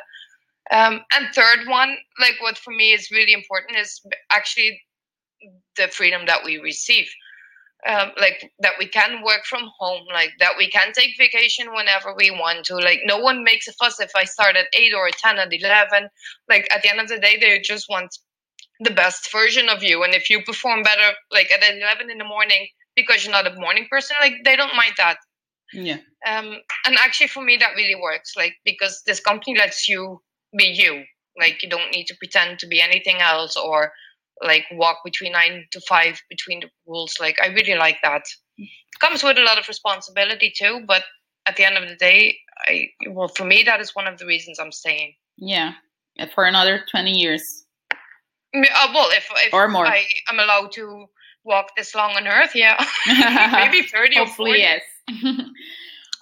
Um, 0.69 1.01
and 1.11 1.33
third 1.33 1.67
one, 1.67 1.97
like 2.19 2.35
what 2.39 2.59
for 2.59 2.71
me 2.71 2.91
is 2.91 3.09
really 3.09 3.33
important 3.33 3.79
is 3.79 3.99
actually 4.31 4.79
the 5.75 5.87
freedom 5.87 6.27
that 6.27 6.45
we 6.45 6.59
receive. 6.59 7.09
Um, 7.87 8.11
like 8.19 8.51
that 8.59 8.73
we 8.77 8.85
can 8.85 9.23
work 9.23 9.45
from 9.45 9.71
home, 9.79 10.03
like 10.13 10.31
that 10.39 10.53
we 10.55 10.69
can 10.69 10.91
take 10.93 11.17
vacation 11.17 11.73
whenever 11.73 12.13
we 12.15 12.29
want 12.29 12.65
to. 12.65 12.75
Like 12.75 12.99
no 13.05 13.17
one 13.17 13.43
makes 13.43 13.67
a 13.67 13.73
fuss 13.73 13.99
if 13.99 14.11
I 14.15 14.25
start 14.25 14.55
at 14.55 14.67
eight 14.73 14.93
or 14.93 15.09
ten 15.11 15.39
at 15.39 15.51
eleven. 15.51 16.09
Like 16.47 16.67
at 16.71 16.83
the 16.83 16.89
end 16.91 16.99
of 16.99 17.07
the 17.07 17.17
day, 17.17 17.37
they 17.39 17.57
just 17.59 17.89
want 17.89 18.15
the 18.79 18.91
best 18.91 19.31
version 19.31 19.69
of 19.69 19.83
you. 19.83 20.03
And 20.03 20.13
if 20.13 20.29
you 20.29 20.41
perform 20.43 20.83
better 20.83 21.13
like 21.31 21.49
at 21.51 21.63
11 21.63 22.09
in 22.09 22.17
the 22.17 22.23
morning 22.23 22.67
because 22.95 23.23
you're 23.23 23.31
not 23.31 23.47
a 23.47 23.59
morning 23.59 23.87
person 23.89 24.15
like 24.21 24.33
they 24.45 24.55
don't 24.55 24.75
mind 24.75 24.93
that. 24.97 25.17
Yeah. 25.73 25.97
Um 26.25 26.57
and 26.85 26.95
actually 26.97 27.27
for 27.27 27.43
me 27.43 27.57
that 27.57 27.75
really 27.75 27.99
works 28.01 28.33
like 28.35 28.53
because 28.65 29.01
this 29.05 29.19
company 29.19 29.57
lets 29.57 29.87
you 29.87 30.21
be 30.57 30.65
you. 30.65 31.03
Like 31.37 31.61
you 31.61 31.69
don't 31.69 31.91
need 31.91 32.05
to 32.05 32.15
pretend 32.15 32.59
to 32.59 32.67
be 32.67 32.81
anything 32.81 33.17
else 33.19 33.55
or 33.55 33.91
like 34.41 34.63
walk 34.71 34.99
between 35.03 35.33
nine 35.33 35.65
to 35.71 35.81
five 35.81 36.21
between 36.29 36.61
the 36.61 36.69
rules. 36.87 37.17
Like 37.19 37.37
i 37.41 37.47
really 37.47 37.75
like 37.75 37.97
that. 38.03 38.23
Comes 38.99 39.23
with 39.23 39.37
a 39.37 39.43
lot 39.43 39.59
of 39.59 39.67
responsibility 39.67 40.53
too 40.55 40.83
but 40.87 41.03
at 41.45 41.55
the 41.55 41.65
end 41.65 41.77
of 41.77 41.87
the 41.87 41.95
day 41.95 42.37
i 42.67 42.87
well 43.09 43.29
for 43.29 43.45
me 43.45 43.63
that 43.63 43.79
is 43.79 43.95
one 43.95 44.07
of 44.07 44.17
the 44.17 44.25
reasons 44.25 44.59
i'm 44.59 44.71
staying. 44.71 45.13
Yeah. 45.37 45.73
For 46.35 46.45
another 46.45 46.83
20 46.91 47.11
years 47.11 47.65
uh, 48.55 48.87
well, 48.93 49.09
if, 49.11 49.27
if 49.45 49.53
or 49.53 49.67
more. 49.67 49.85
I 49.85 50.03
am 50.29 50.39
allowed 50.39 50.71
to 50.73 51.05
walk 51.43 51.75
this 51.75 51.95
long 51.95 52.11
on 52.11 52.27
Earth, 52.27 52.55
yeah, 52.55 52.83
maybe 53.53 53.87
thirty 53.87 54.15
Hopefully, 54.15 54.63
or 54.63 54.79
40. 55.07 55.23
yes. 55.23 55.45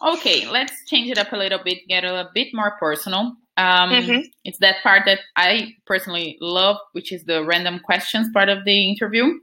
okay, 0.13 0.47
let's 0.49 0.73
change 0.85 1.09
it 1.09 1.17
up 1.17 1.31
a 1.31 1.37
little 1.37 1.59
bit, 1.63 1.79
get 1.87 2.03
a 2.03 2.29
bit 2.33 2.49
more 2.53 2.77
personal. 2.79 3.35
Um, 3.57 3.89
mm-hmm. 3.89 4.21
It's 4.43 4.59
that 4.59 4.83
part 4.83 5.03
that 5.05 5.19
I 5.35 5.73
personally 5.85 6.37
love, 6.39 6.77
which 6.91 7.11
is 7.11 7.23
the 7.25 7.43
random 7.43 7.79
questions 7.79 8.29
part 8.31 8.49
of 8.49 8.65
the 8.65 8.89
interview. 8.89 9.33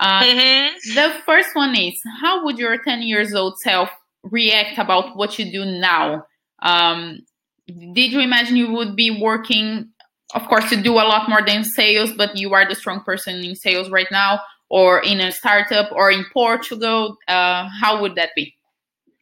Uh, 0.00 0.22
mm-hmm. 0.22 0.94
The 0.94 1.12
first 1.26 1.50
one 1.54 1.76
is 1.76 2.00
How 2.22 2.44
would 2.44 2.58
your 2.58 2.78
10 2.82 3.02
years 3.02 3.34
old 3.34 3.58
self 3.58 3.90
react 4.22 4.78
about 4.78 5.16
what 5.16 5.38
you 5.38 5.52
do 5.52 5.64
now? 5.66 6.24
Um, 6.62 7.20
did 7.66 8.12
you 8.12 8.20
imagine 8.20 8.56
you 8.56 8.72
would 8.72 8.96
be 8.96 9.20
working 9.20 9.90
of 10.34 10.46
course 10.48 10.70
you 10.70 10.80
do 10.82 10.94
a 10.94 11.06
lot 11.12 11.28
more 11.28 11.42
than 11.44 11.64
sales 11.64 12.12
but 12.12 12.36
you 12.36 12.52
are 12.54 12.68
the 12.68 12.74
strong 12.74 13.00
person 13.02 13.42
in 13.44 13.54
sales 13.54 13.90
right 13.90 14.08
now 14.10 14.40
or 14.68 15.00
in 15.02 15.20
a 15.20 15.32
startup 15.32 15.90
or 15.92 16.10
in 16.10 16.24
portugal 16.32 17.16
uh, 17.28 17.68
how 17.80 18.00
would 18.00 18.14
that 18.14 18.30
be 18.36 18.54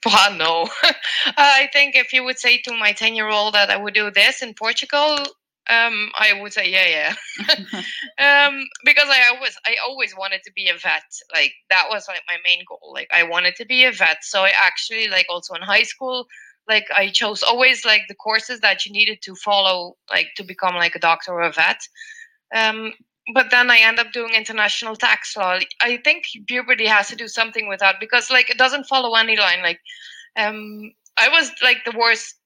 well, 0.07 0.35
no. 0.35 0.69
I 1.37 1.69
think 1.73 1.97
if 1.97 2.13
you 2.13 2.23
would 2.25 2.39
say 2.39 2.59
to 2.59 2.73
my 2.77 2.93
10 2.93 3.15
year 3.15 3.29
old 3.29 3.55
that 3.55 3.71
I 3.71 3.77
would 3.77 3.95
do 3.95 4.11
this 4.11 4.43
in 4.43 4.55
Portugal, 4.55 5.19
Um, 5.71 6.11
I 6.15 6.33
would 6.33 6.53
say 6.53 6.71
yeah, 6.71 6.89
yeah. 6.97 7.15
um, 8.49 8.65
because 8.85 9.09
I 9.09 9.21
always 9.35 9.55
I 9.67 9.77
always 9.87 10.17
wanted 10.17 10.43
to 10.45 10.53
be 10.55 10.69
a 10.69 10.75
vet. 10.79 11.05
Like 11.35 11.53
that 11.69 11.87
was 11.91 12.09
like 12.09 12.23
my 12.27 12.39
main 12.45 12.65
goal. 12.67 12.93
Like 12.95 13.09
I 13.13 13.25
wanted 13.25 13.55
to 13.57 13.67
be 13.67 13.85
a 13.85 13.93
vet. 13.93 14.25
So 14.25 14.45
I 14.45 14.53
actually 14.55 15.09
like 15.09 15.27
also 15.29 15.55
in 15.55 15.63
high 15.63 15.83
school, 15.83 16.27
like 16.69 16.87
I 16.95 17.09
chose 17.09 17.43
always 17.43 17.85
like 17.85 18.03
the 18.09 18.15
courses 18.15 18.61
that 18.61 18.85
you 18.85 18.93
needed 18.93 19.23
to 19.23 19.35
follow, 19.35 19.97
like 20.11 20.29
to 20.37 20.45
become 20.45 20.75
like 20.75 20.95
a 20.95 21.01
doctor 21.01 21.33
or 21.33 21.43
a 21.43 21.53
vet. 21.53 21.81
Um, 22.55 22.93
but 23.35 23.51
then 23.51 23.71
I 23.71 23.79
end 23.79 23.99
up 23.99 24.13
doing 24.13 24.35
international 24.35 24.97
tax 24.97 25.37
law. 25.37 25.59
I 25.81 25.99
think 25.99 26.25
puberty 26.47 26.87
has 26.87 27.09
to 27.09 27.17
do 27.17 27.29
something 27.29 27.69
with 27.69 27.81
that 27.81 27.97
because 28.01 28.31
like 28.31 28.51
it 28.51 28.59
doesn't 28.59 28.87
follow 28.87 29.15
any 29.15 29.37
line. 29.37 29.63
Like 29.63 29.81
um, 30.37 30.93
I 31.17 31.29
was 31.29 31.53
like 31.63 31.79
the 31.85 31.97
worst 31.99 32.37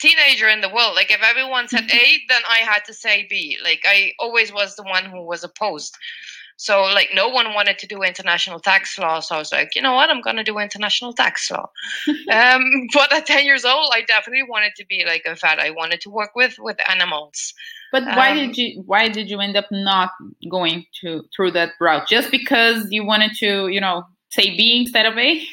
teenager 0.00 0.48
in 0.48 0.60
the 0.60 0.68
world. 0.68 0.94
Like 0.94 1.10
if 1.10 1.22
everyone 1.22 1.68
said 1.68 1.90
A, 1.90 2.18
then 2.28 2.42
I 2.48 2.58
had 2.58 2.84
to 2.86 2.94
say 2.94 3.26
B. 3.28 3.58
Like 3.62 3.82
I 3.84 4.12
always 4.18 4.52
was 4.52 4.76
the 4.76 4.82
one 4.82 5.04
who 5.04 5.22
was 5.22 5.44
opposed. 5.44 5.96
So 6.56 6.82
like 6.82 7.10
no 7.14 7.28
one 7.28 7.52
wanted 7.52 7.78
to 7.78 7.86
do 7.86 8.02
international 8.02 8.60
tax 8.60 8.98
law. 8.98 9.20
So 9.20 9.34
I 9.34 9.38
was 9.38 9.52
like, 9.52 9.74
you 9.74 9.82
know 9.82 9.94
what, 9.94 10.10
I'm 10.10 10.20
gonna 10.20 10.44
do 10.44 10.58
international 10.58 11.12
tax 11.12 11.50
law. 11.50 11.68
um, 12.32 12.62
but 12.92 13.12
at 13.12 13.26
10 13.26 13.44
years 13.44 13.64
old, 13.64 13.90
I 13.92 14.02
definitely 14.02 14.44
wanted 14.48 14.72
to 14.76 14.86
be 14.86 15.04
like 15.04 15.22
a 15.26 15.34
vet. 15.34 15.58
I 15.58 15.70
wanted 15.70 16.00
to 16.02 16.10
work 16.10 16.30
with 16.34 16.56
with 16.58 16.76
animals. 16.88 17.52
But 17.92 18.04
why 18.04 18.32
um, 18.32 18.36
did 18.38 18.56
you 18.56 18.82
why 18.86 19.08
did 19.08 19.30
you 19.30 19.40
end 19.40 19.56
up 19.56 19.66
not 19.70 20.10
going 20.50 20.84
to 21.00 21.22
through 21.34 21.52
that 21.52 21.72
route? 21.80 22.08
Just 22.08 22.30
because 22.30 22.86
you 22.90 23.04
wanted 23.04 23.32
to, 23.38 23.68
you 23.68 23.80
know, 23.80 24.04
say 24.30 24.56
B 24.56 24.80
instead 24.80 25.06
of 25.06 25.16
A? 25.16 25.44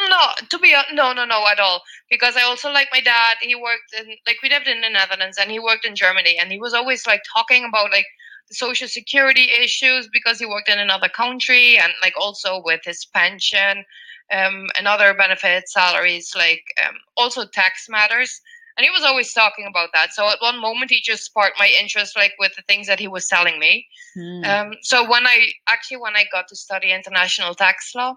No, 0.00 0.18
to 0.50 0.58
be 0.58 0.74
no, 0.92 1.12
no, 1.12 1.24
no, 1.24 1.46
at 1.46 1.60
all. 1.60 1.82
Because 2.10 2.36
I 2.36 2.42
also 2.42 2.70
like 2.70 2.88
my 2.92 3.00
dad. 3.00 3.34
He 3.40 3.54
worked 3.54 3.94
in 3.98 4.08
like 4.26 4.36
we 4.42 4.48
lived 4.48 4.66
in 4.66 4.80
the 4.80 4.90
Netherlands, 4.90 5.38
and 5.38 5.50
he 5.50 5.58
worked 5.58 5.84
in 5.84 5.94
Germany, 5.94 6.36
and 6.40 6.50
he 6.50 6.58
was 6.58 6.74
always 6.74 7.06
like 7.06 7.22
talking 7.32 7.64
about 7.64 7.90
like 7.92 8.06
social 8.54 8.88
security 8.88 9.48
issues 9.62 10.08
because 10.12 10.38
he 10.38 10.46
worked 10.46 10.68
in 10.68 10.78
another 10.78 11.08
country, 11.08 11.78
and 11.78 11.92
like 12.02 12.14
also 12.18 12.62
with 12.64 12.80
his 12.84 13.04
pension, 13.06 13.84
um, 14.32 14.66
and 14.76 14.86
other 14.86 15.14
benefits, 15.14 15.72
salaries, 15.72 16.32
like 16.36 16.64
um, 16.86 16.94
also 17.16 17.44
tax 17.46 17.86
matters. 17.88 18.40
And 18.76 18.84
he 18.84 18.90
was 18.90 19.04
always 19.04 19.32
talking 19.32 19.66
about 19.68 19.90
that. 19.94 20.12
So 20.12 20.28
at 20.28 20.40
one 20.40 20.60
moment, 20.60 20.90
he 20.90 21.00
just 21.00 21.24
sparked 21.24 21.60
my 21.60 21.70
interest, 21.80 22.16
like 22.16 22.32
with 22.40 22.56
the 22.56 22.62
things 22.62 22.88
that 22.88 22.98
he 22.98 23.06
was 23.06 23.28
telling 23.28 23.60
me. 23.60 23.86
Mm. 24.18 24.44
Um, 24.46 24.74
so 24.82 25.08
when 25.08 25.26
I 25.26 25.52
actually 25.68 25.98
when 25.98 26.16
I 26.16 26.24
got 26.32 26.48
to 26.48 26.56
study 26.56 26.92
international 26.92 27.54
tax 27.54 27.92
law 27.94 28.16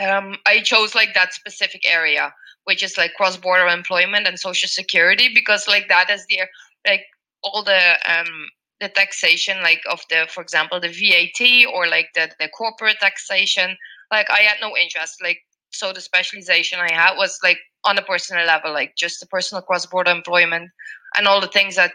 um, 0.00 0.36
I 0.46 0.60
chose 0.60 0.94
like 0.94 1.14
that 1.14 1.32
specific 1.32 1.88
area, 1.88 2.32
which 2.64 2.82
is 2.82 2.96
like 2.98 3.14
cross 3.14 3.36
border 3.36 3.66
employment 3.66 4.26
and 4.26 4.38
social 4.38 4.68
security, 4.68 5.30
because 5.34 5.68
like 5.68 5.88
that 5.88 6.10
is 6.10 6.24
the 6.28 6.40
like 6.86 7.04
all 7.42 7.62
the 7.62 7.96
um 8.06 8.48
the 8.84 8.90
taxation 8.90 9.62
like 9.62 9.80
of 9.90 10.00
the 10.10 10.26
for 10.28 10.42
example 10.42 10.78
the 10.78 10.88
VAT 10.88 11.66
or 11.74 11.86
like 11.86 12.08
the 12.14 12.30
the 12.38 12.48
corporate 12.48 13.00
taxation. 13.00 13.76
Like 14.10 14.28
I 14.30 14.40
had 14.40 14.58
no 14.60 14.76
interest. 14.76 15.22
Like 15.22 15.40
so 15.70 15.92
the 15.92 16.00
specialization 16.00 16.78
I 16.78 16.92
had 16.92 17.16
was 17.16 17.38
like 17.42 17.58
on 17.84 17.98
a 17.98 18.02
personal 18.02 18.46
level, 18.46 18.72
like 18.72 18.94
just 18.96 19.20
the 19.20 19.26
personal 19.26 19.62
cross 19.62 19.86
border 19.86 20.10
employment 20.10 20.70
and 21.16 21.26
all 21.26 21.40
the 21.40 21.48
things 21.48 21.76
that 21.76 21.94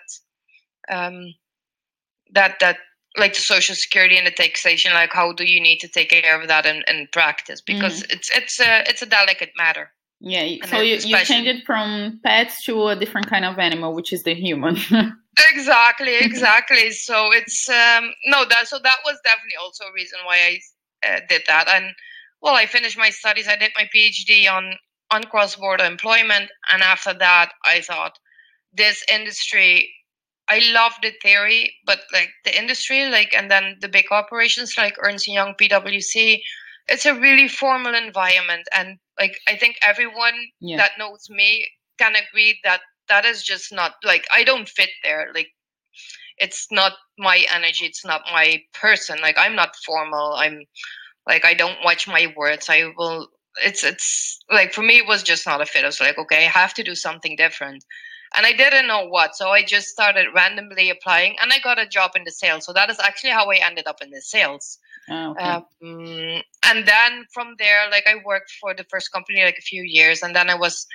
um 0.90 1.34
that 2.34 2.60
that 2.60 2.78
like 3.18 3.34
the 3.34 3.42
social 3.42 3.76
security 3.76 4.18
and 4.18 4.28
the 4.28 4.32
taxation 4.32 4.94
like 4.94 5.14
how 5.14 5.34
do 5.34 5.44
you 5.44 5.62
need 5.62 5.80
to 5.80 5.88
take 5.88 6.10
care 6.10 6.40
of 6.40 6.48
that 6.48 6.66
in, 6.66 6.84
in 6.88 7.08
practice 7.12 7.62
because 7.62 8.04
mm. 8.04 8.14
it's 8.14 8.30
it's 8.36 8.60
a 8.60 8.90
it's 8.90 9.02
a 9.02 9.06
delicate 9.06 9.52
matter 9.58 9.92
yeah 10.20 10.56
so 10.66 10.82
you, 10.82 10.96
you 10.96 11.18
change 11.24 11.48
it 11.48 11.66
from 11.66 12.20
pets 12.24 12.64
to 12.66 12.88
a 12.88 12.96
different 12.96 13.28
kind 13.28 13.46
of 13.46 13.58
animal 13.58 13.94
which 13.94 14.14
is 14.14 14.24
the 14.24 14.34
human. 14.34 14.78
Exactly 15.52 16.18
exactly. 16.18 16.92
So 16.92 17.32
it's 17.32 17.70
um 17.70 18.12
no 18.26 18.46
that 18.46 18.68
so 18.68 18.78
that 18.80 18.98
was 19.06 19.18
definitely 19.24 19.56
also 19.62 19.86
a 19.86 19.94
reason 19.94 20.20
why 20.26 20.38
i 20.38 21.08
uh, 21.08 21.20
did 21.30 21.44
that. 21.48 21.68
And 21.70 21.94
well 22.42 22.56
i 22.56 22.66
finished 22.66 22.98
my 22.98 23.10
studies. 23.10 23.48
I 23.48 23.56
did 23.56 23.72
my 23.78 23.88
phd 23.96 24.52
on 24.52 24.74
on 25.12 25.24
cross-border 25.24 25.86
employment. 25.86 26.50
And 26.72 26.82
after 26.82 27.14
that 27.14 27.54
i 27.64 27.82
thought 27.82 28.20
this 28.74 29.04
industry 29.12 29.90
I 30.50 30.60
love 30.74 30.94
the 31.04 31.12
theory, 31.22 31.76
but 31.86 32.00
like 32.12 32.32
the 32.44 32.58
industry, 32.58 33.08
like 33.08 33.36
and 33.36 33.52
then 33.52 33.78
the 33.82 33.88
big 33.88 34.12
operations 34.12 34.76
like 34.78 34.96
Ernst 35.00 35.28
Young, 35.28 35.54
PwC, 35.54 36.42
it's 36.88 37.06
a 37.06 37.14
really 37.14 37.48
formal 37.48 37.94
environment, 37.94 38.68
and 38.74 38.98
like 39.20 39.40
I 39.48 39.56
think 39.56 39.78
everyone 39.86 40.36
yeah. 40.60 40.78
that 40.78 40.92
knows 40.98 41.28
me 41.30 41.68
can 41.98 42.16
agree 42.16 42.60
that 42.64 42.82
that 43.10 43.26
is 43.26 43.44
just 43.44 43.74
not 43.74 43.96
like 44.04 44.26
I 44.34 44.44
don't 44.44 44.70
fit 44.70 44.90
there. 45.04 45.32
Like 45.34 45.50
it's 46.38 46.68
not 46.72 46.94
my 47.18 47.46
energy, 47.54 47.86
it's 47.86 48.06
not 48.06 48.22
my 48.32 48.62
person. 48.74 49.20
Like 49.22 49.38
I'm 49.38 49.56
not 49.56 49.76
formal. 49.86 50.34
I'm 50.36 50.64
like 51.28 51.46
I 51.46 51.54
don't 51.54 51.84
watch 51.84 52.08
my 52.08 52.34
words. 52.36 52.68
I 52.70 52.92
will. 52.98 53.28
It's 53.66 53.84
it's 53.84 54.40
like 54.52 54.74
for 54.74 54.84
me 54.84 55.00
it 55.00 55.08
was 55.08 55.24
just 55.24 55.46
not 55.46 55.62
a 55.62 55.66
fit. 55.66 55.84
I 55.84 55.88
was 55.88 56.00
like, 56.00 56.18
okay, 56.18 56.46
I 56.46 56.50
have 56.50 56.74
to 56.76 56.84
do 56.84 56.96
something 56.96 57.36
different 57.36 57.84
and 58.36 58.46
I 58.46 58.54
didn't 58.54 58.88
know 58.88 59.06
what. 59.08 59.36
So 59.36 59.50
I 59.50 59.64
just 59.64 59.88
started 59.88 60.28
randomly 60.34 60.90
applying 60.90 61.36
and 61.42 61.52
I 61.52 61.60
got 61.60 61.80
a 61.80 61.88
job 61.88 62.12
in 62.16 62.24
the 62.24 62.32
sales. 62.32 62.66
So 62.66 62.74
that 62.74 62.90
is 62.90 63.00
actually 63.00 63.32
how 63.32 63.50
I 63.50 63.56
ended 63.56 63.88
up 63.88 64.02
in 64.02 64.12
the 64.12 64.22
sales. 64.22 64.78
Oh, 65.10 65.32
okay. 65.32 65.44
um, 65.44 66.42
and 66.66 66.86
then 66.86 67.26
from 67.34 67.56
there, 67.58 67.90
like 67.90 68.06
I 68.08 68.16
worked 68.26 68.52
for 68.62 68.74
the 68.74 68.86
first 68.90 69.12
company 69.12 69.44
like 69.44 69.58
a 69.58 69.62
few 69.62 69.84
years 69.84 70.22
and 70.22 70.36
then 70.36 70.50
I 70.50 70.56
was, 70.56 70.86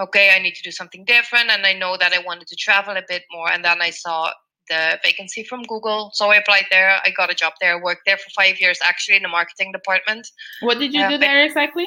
okay, 0.00 0.30
I 0.34 0.38
need 0.38 0.54
to 0.54 0.62
do 0.62 0.70
something 0.70 1.04
different. 1.04 1.50
And 1.50 1.64
I 1.64 1.72
know 1.72 1.96
that 1.96 2.12
I 2.12 2.18
wanted 2.24 2.48
to 2.48 2.56
travel 2.56 2.96
a 2.96 3.02
bit 3.08 3.22
more. 3.30 3.50
And 3.50 3.64
then 3.64 3.80
I 3.80 3.90
saw 3.90 4.32
the 4.68 4.98
vacancy 5.02 5.44
from 5.44 5.62
Google. 5.62 6.10
So 6.14 6.30
I 6.30 6.36
applied 6.36 6.66
there. 6.70 7.00
I 7.04 7.10
got 7.10 7.30
a 7.30 7.34
job 7.34 7.54
there, 7.60 7.82
worked 7.82 8.02
there 8.06 8.18
for 8.18 8.30
five 8.30 8.60
years 8.60 8.78
actually 8.82 9.16
in 9.16 9.22
the 9.22 9.28
marketing 9.28 9.72
department. 9.72 10.28
What 10.60 10.78
did 10.78 10.92
you 10.92 11.02
uh, 11.02 11.08
do 11.08 11.18
there 11.18 11.44
exactly? 11.44 11.86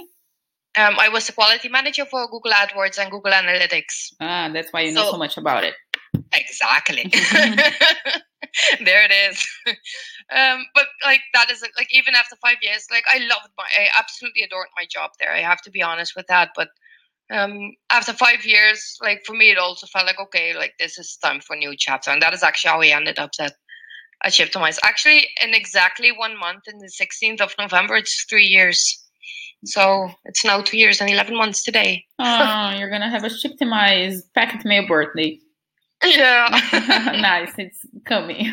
Um, 0.77 0.95
I 0.99 1.07
was 1.07 1.29
a 1.29 1.31
quality 1.31 1.69
manager 1.69 2.05
for 2.05 2.27
Google 2.27 2.51
AdWords 2.51 2.99
and 2.99 3.09
Google 3.09 3.31
Analytics. 3.31 4.13
Ah, 4.19 4.49
that's 4.51 4.73
why 4.73 4.81
you 4.81 4.93
know 4.93 5.03
so, 5.03 5.11
so 5.11 5.17
much 5.17 5.37
about 5.37 5.63
it. 5.63 5.73
Exactly. 6.33 7.11
there 8.83 9.05
it 9.05 9.11
is. 9.11 9.45
Um, 10.35 10.65
but 10.73 10.85
like 11.03 11.21
that 11.33 11.51
is 11.51 11.61
like 11.77 11.93
even 11.93 12.15
after 12.15 12.35
five 12.37 12.57
years, 12.61 12.85
like 12.91 13.03
I 13.11 13.19
loved 13.19 13.49
my, 13.57 13.65
I 13.77 13.87
absolutely 13.97 14.43
adored 14.43 14.67
my 14.77 14.85
job 14.89 15.11
there. 15.19 15.33
I 15.33 15.41
have 15.41 15.61
to 15.63 15.71
be 15.71 15.81
honest 15.81 16.13
with 16.15 16.25
that. 16.27 16.49
But 16.55 16.69
um, 17.31 17.73
after 17.89 18.13
five 18.13 18.45
years, 18.45 18.97
like 19.01 19.21
for 19.25 19.33
me, 19.33 19.51
it 19.51 19.57
also 19.57 19.87
felt 19.87 20.05
like 20.05 20.19
okay, 20.19 20.55
like 20.55 20.73
this 20.79 20.97
is 20.97 21.17
time 21.23 21.41
for 21.41 21.55
a 21.55 21.59
new 21.59 21.75
chapter, 21.77 22.11
and 22.11 22.21
that 22.21 22.33
is 22.33 22.43
actually 22.43 22.69
how 22.69 22.79
we 22.79 22.91
ended 22.91 23.19
up 23.19 23.31
at 23.39 23.53
at 24.23 24.31
Shiptimize. 24.31 24.79
Actually, 24.83 25.27
in 25.41 25.53
exactly 25.53 26.11
one 26.11 26.37
month, 26.39 26.63
in 26.67 26.79
the 26.79 26.89
16th 26.89 27.41
of 27.41 27.53
November, 27.59 27.95
it's 27.95 28.25
three 28.29 28.45
years. 28.45 29.01
So 29.65 30.09
it's 30.25 30.45
now 30.45 30.61
two 30.61 30.77
years 30.77 31.01
and 31.01 31.09
11 31.09 31.35
months 31.35 31.63
today. 31.63 32.05
oh, 32.19 32.69
you're 32.77 32.89
going 32.89 33.01
to 33.01 33.09
have 33.09 33.23
a 33.23 33.29
Shiptimize 33.29 34.21
PakketMail 34.37 34.87
birthday. 34.87 35.39
Yeah. 36.03 36.47
nice. 37.21 37.53
It's 37.57 37.85
coming. 38.05 38.51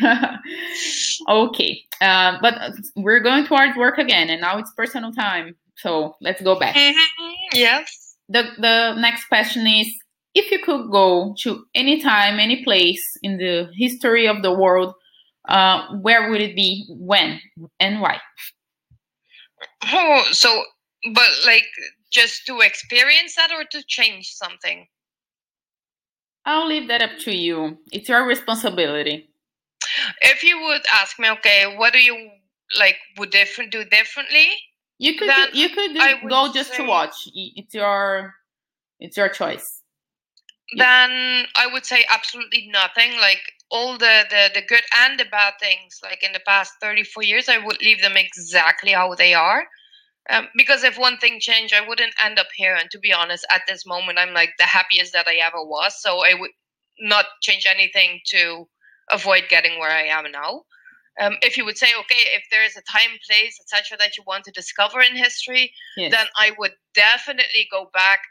okay. 1.29 1.81
Uh, 2.01 2.37
but 2.41 2.73
we're 2.95 3.19
going 3.19 3.45
towards 3.45 3.77
work 3.77 3.97
again, 3.97 4.29
and 4.29 4.41
now 4.41 4.57
it's 4.57 4.71
personal 4.73 5.11
time. 5.11 5.55
So 5.77 6.15
let's 6.21 6.41
go 6.41 6.57
back. 6.57 6.75
Mm-hmm. 6.75 7.31
Yes. 7.53 8.15
The, 8.29 8.43
the 8.57 8.95
next 8.99 9.25
question 9.25 9.67
is 9.67 9.87
if 10.33 10.49
you 10.51 10.59
could 10.59 10.89
go 10.91 11.35
to 11.41 11.65
any 11.75 12.01
time, 12.01 12.39
any 12.39 12.63
place 12.63 13.03
in 13.21 13.37
the 13.37 13.69
history 13.75 14.27
of 14.27 14.41
the 14.41 14.53
world, 14.53 14.93
uh, 15.47 15.87
where 15.97 16.29
would 16.29 16.41
it 16.41 16.55
be, 16.55 16.85
when, 16.89 17.39
and 17.79 18.01
why? 18.01 18.19
Oh, 19.91 20.23
so 20.31 20.63
but 21.13 21.29
like 21.45 21.65
just 22.11 22.45
to 22.45 22.61
experience 22.61 23.35
that 23.35 23.51
or 23.51 23.65
to 23.71 23.83
change 23.87 24.27
something? 24.27 24.87
I'll 26.45 26.67
leave 26.67 26.87
that 26.89 27.01
up 27.01 27.17
to 27.19 27.35
you. 27.35 27.77
It's 27.91 28.09
your 28.09 28.25
responsibility. 28.25 29.29
If 30.21 30.43
you 30.43 30.61
would 30.61 30.81
ask 30.93 31.19
me, 31.19 31.29
okay, 31.31 31.75
what 31.77 31.93
do 31.93 31.99
you 31.99 32.31
like 32.77 32.97
would 33.17 33.29
different 33.29 33.71
do 33.71 33.85
differently? 33.85 34.47
You 34.99 35.15
could 35.15 35.29
do, 35.29 35.57
you 35.57 35.69
could 35.69 35.93
do, 35.93 36.29
go 36.29 36.51
just 36.53 36.71
say, 36.71 36.77
to 36.77 36.83
watch. 36.83 37.15
It's 37.33 37.73
your 37.73 38.33
it's 38.99 39.17
your 39.17 39.29
choice. 39.29 39.81
Then 40.75 41.45
I 41.55 41.67
would 41.71 41.85
say 41.85 42.05
absolutely 42.09 42.69
nothing. 42.71 43.11
Like 43.19 43.41
all 43.69 43.97
the, 43.97 44.25
the 44.29 44.49
the 44.53 44.65
good 44.65 44.83
and 44.97 45.19
the 45.19 45.25
bad 45.25 45.53
things, 45.59 45.99
like 46.03 46.23
in 46.23 46.33
the 46.33 46.41
past 46.45 46.73
34 46.81 47.23
years, 47.23 47.49
I 47.49 47.57
would 47.57 47.81
leave 47.81 48.01
them 48.01 48.17
exactly 48.17 48.91
how 48.91 49.13
they 49.15 49.33
are 49.33 49.67
um, 50.29 50.47
because 50.55 50.83
if 50.83 50.97
one 50.97 51.17
thing 51.17 51.39
changed, 51.39 51.73
I 51.73 51.87
wouldn't 51.87 52.13
end 52.23 52.39
up 52.39 52.47
here. 52.55 52.75
And 52.75 52.89
to 52.91 52.99
be 52.99 53.11
honest, 53.11 53.45
at 53.51 53.61
this 53.67 53.85
moment, 53.85 54.19
I'm 54.19 54.33
like 54.33 54.51
the 54.57 54.65
happiest 54.65 55.13
that 55.13 55.27
I 55.27 55.35
ever 55.45 55.63
was. 55.63 56.01
So 56.01 56.25
I 56.25 56.33
would 56.39 56.51
not 56.99 57.25
change 57.41 57.65
anything 57.69 58.21
to 58.27 58.67
avoid 59.11 59.43
getting 59.49 59.79
where 59.79 59.91
I 59.91 60.03
am 60.03 60.31
now. 60.31 60.63
Um, 61.19 61.35
if 61.41 61.57
you 61.57 61.65
would 61.65 61.77
say, 61.77 61.87
okay, 61.99 62.23
if 62.35 62.43
there 62.49 62.65
is 62.65 62.75
a 62.75 62.81
time, 62.81 63.11
place, 63.29 63.59
etc., 63.61 63.97
that 63.99 64.17
you 64.17 64.23
want 64.25 64.45
to 64.45 64.51
discover 64.51 64.99
in 65.01 65.15
history, 65.15 65.71
yes. 65.95 66.11
then 66.11 66.25
I 66.35 66.53
would 66.57 66.71
definitely 66.95 67.67
go 67.71 67.89
back 67.93 68.21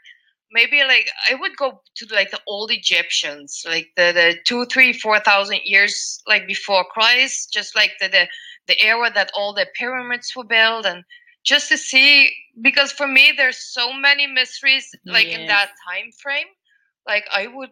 maybe 0.53 0.83
like 0.83 1.11
I 1.29 1.35
would 1.35 1.57
go 1.57 1.81
to 1.95 2.07
like 2.13 2.31
the 2.31 2.39
old 2.47 2.71
Egyptians, 2.71 3.63
like 3.67 3.89
the 3.97 4.11
the 4.13 4.35
two, 4.45 4.65
three, 4.65 4.93
four 4.93 5.19
thousand 5.19 5.61
years 5.63 6.21
like 6.27 6.47
before 6.47 6.85
Christ, 6.85 7.51
just 7.51 7.75
like 7.75 7.93
the 7.99 8.07
the 8.07 8.27
the 8.67 8.81
era 8.81 9.11
that 9.13 9.31
all 9.33 9.53
the 9.53 9.67
pyramids 9.75 10.33
were 10.35 10.45
built, 10.45 10.85
and 10.85 11.03
just 11.43 11.69
to 11.69 11.77
see 11.77 12.31
because 12.61 12.91
for 12.91 13.07
me 13.07 13.33
there's 13.35 13.57
so 13.57 13.93
many 13.93 14.27
mysteries 14.27 14.89
like 15.05 15.27
yes. 15.27 15.39
in 15.39 15.47
that 15.47 15.71
time 15.87 16.11
frame. 16.21 16.47
Like 17.07 17.25
I 17.31 17.47
would 17.47 17.71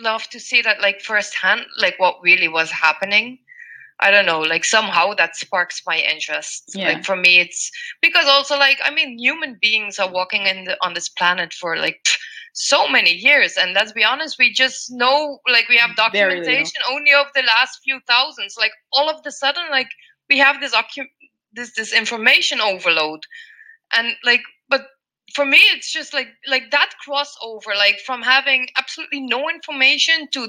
love 0.00 0.28
to 0.30 0.40
see 0.40 0.62
that 0.62 0.80
like 0.80 1.00
firsthand, 1.00 1.62
like 1.78 1.98
what 1.98 2.16
really 2.22 2.48
was 2.48 2.70
happening. 2.70 3.38
I 3.98 4.10
don't 4.10 4.26
know, 4.26 4.40
like 4.40 4.64
somehow 4.64 5.14
that 5.14 5.36
sparks 5.36 5.82
my 5.86 5.98
interest. 5.98 6.72
Yeah. 6.74 6.88
Like 6.88 7.04
for 7.04 7.16
me, 7.16 7.40
it's 7.40 7.70
because 8.02 8.26
also 8.26 8.58
like 8.58 8.78
I 8.84 8.90
mean, 8.90 9.18
human 9.18 9.58
beings 9.60 9.98
are 9.98 10.10
walking 10.10 10.42
in 10.42 10.64
the, 10.64 10.76
on 10.82 10.94
this 10.94 11.08
planet 11.08 11.54
for 11.54 11.76
like 11.76 12.04
so 12.52 12.88
many 12.88 13.12
years, 13.12 13.56
and 13.56 13.72
let's 13.74 13.92
be 13.92 14.04
honest, 14.04 14.38
we 14.38 14.52
just 14.52 14.90
know 14.90 15.38
like 15.50 15.68
we 15.68 15.78
have 15.78 15.96
documentation 15.96 16.82
only 16.90 17.14
of 17.14 17.26
the 17.34 17.42
last 17.42 17.78
few 17.84 18.00
thousands. 18.06 18.56
Like 18.58 18.72
all 18.92 19.08
of 19.08 19.22
the 19.22 19.32
sudden, 19.32 19.64
like 19.70 19.88
we 20.28 20.36
have 20.38 20.60
this 20.60 20.74
ocu- 20.74 21.08
this 21.52 21.74
this 21.74 21.92
information 21.92 22.60
overload, 22.60 23.20
and 23.94 24.14
like 24.24 24.42
but 24.68 24.82
for 25.34 25.44
me 25.44 25.58
it's 25.58 25.92
just 25.92 26.14
like 26.14 26.28
like 26.46 26.70
that 26.70 26.90
crossover 27.06 27.76
like 27.76 27.98
from 28.04 28.22
having 28.22 28.66
absolutely 28.76 29.20
no 29.20 29.48
information 29.48 30.28
to 30.32 30.48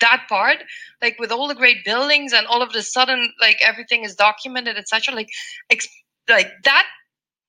that 0.00 0.26
part 0.28 0.58
like 1.00 1.16
with 1.18 1.30
all 1.30 1.48
the 1.48 1.54
great 1.54 1.84
buildings 1.84 2.32
and 2.32 2.46
all 2.46 2.62
of 2.62 2.72
the 2.72 2.82
sudden 2.82 3.32
like 3.40 3.58
everything 3.62 4.04
is 4.04 4.14
documented 4.14 4.76
etc 4.76 5.14
like 5.14 5.28
ex- 5.70 5.88
like 6.28 6.50
that 6.64 6.86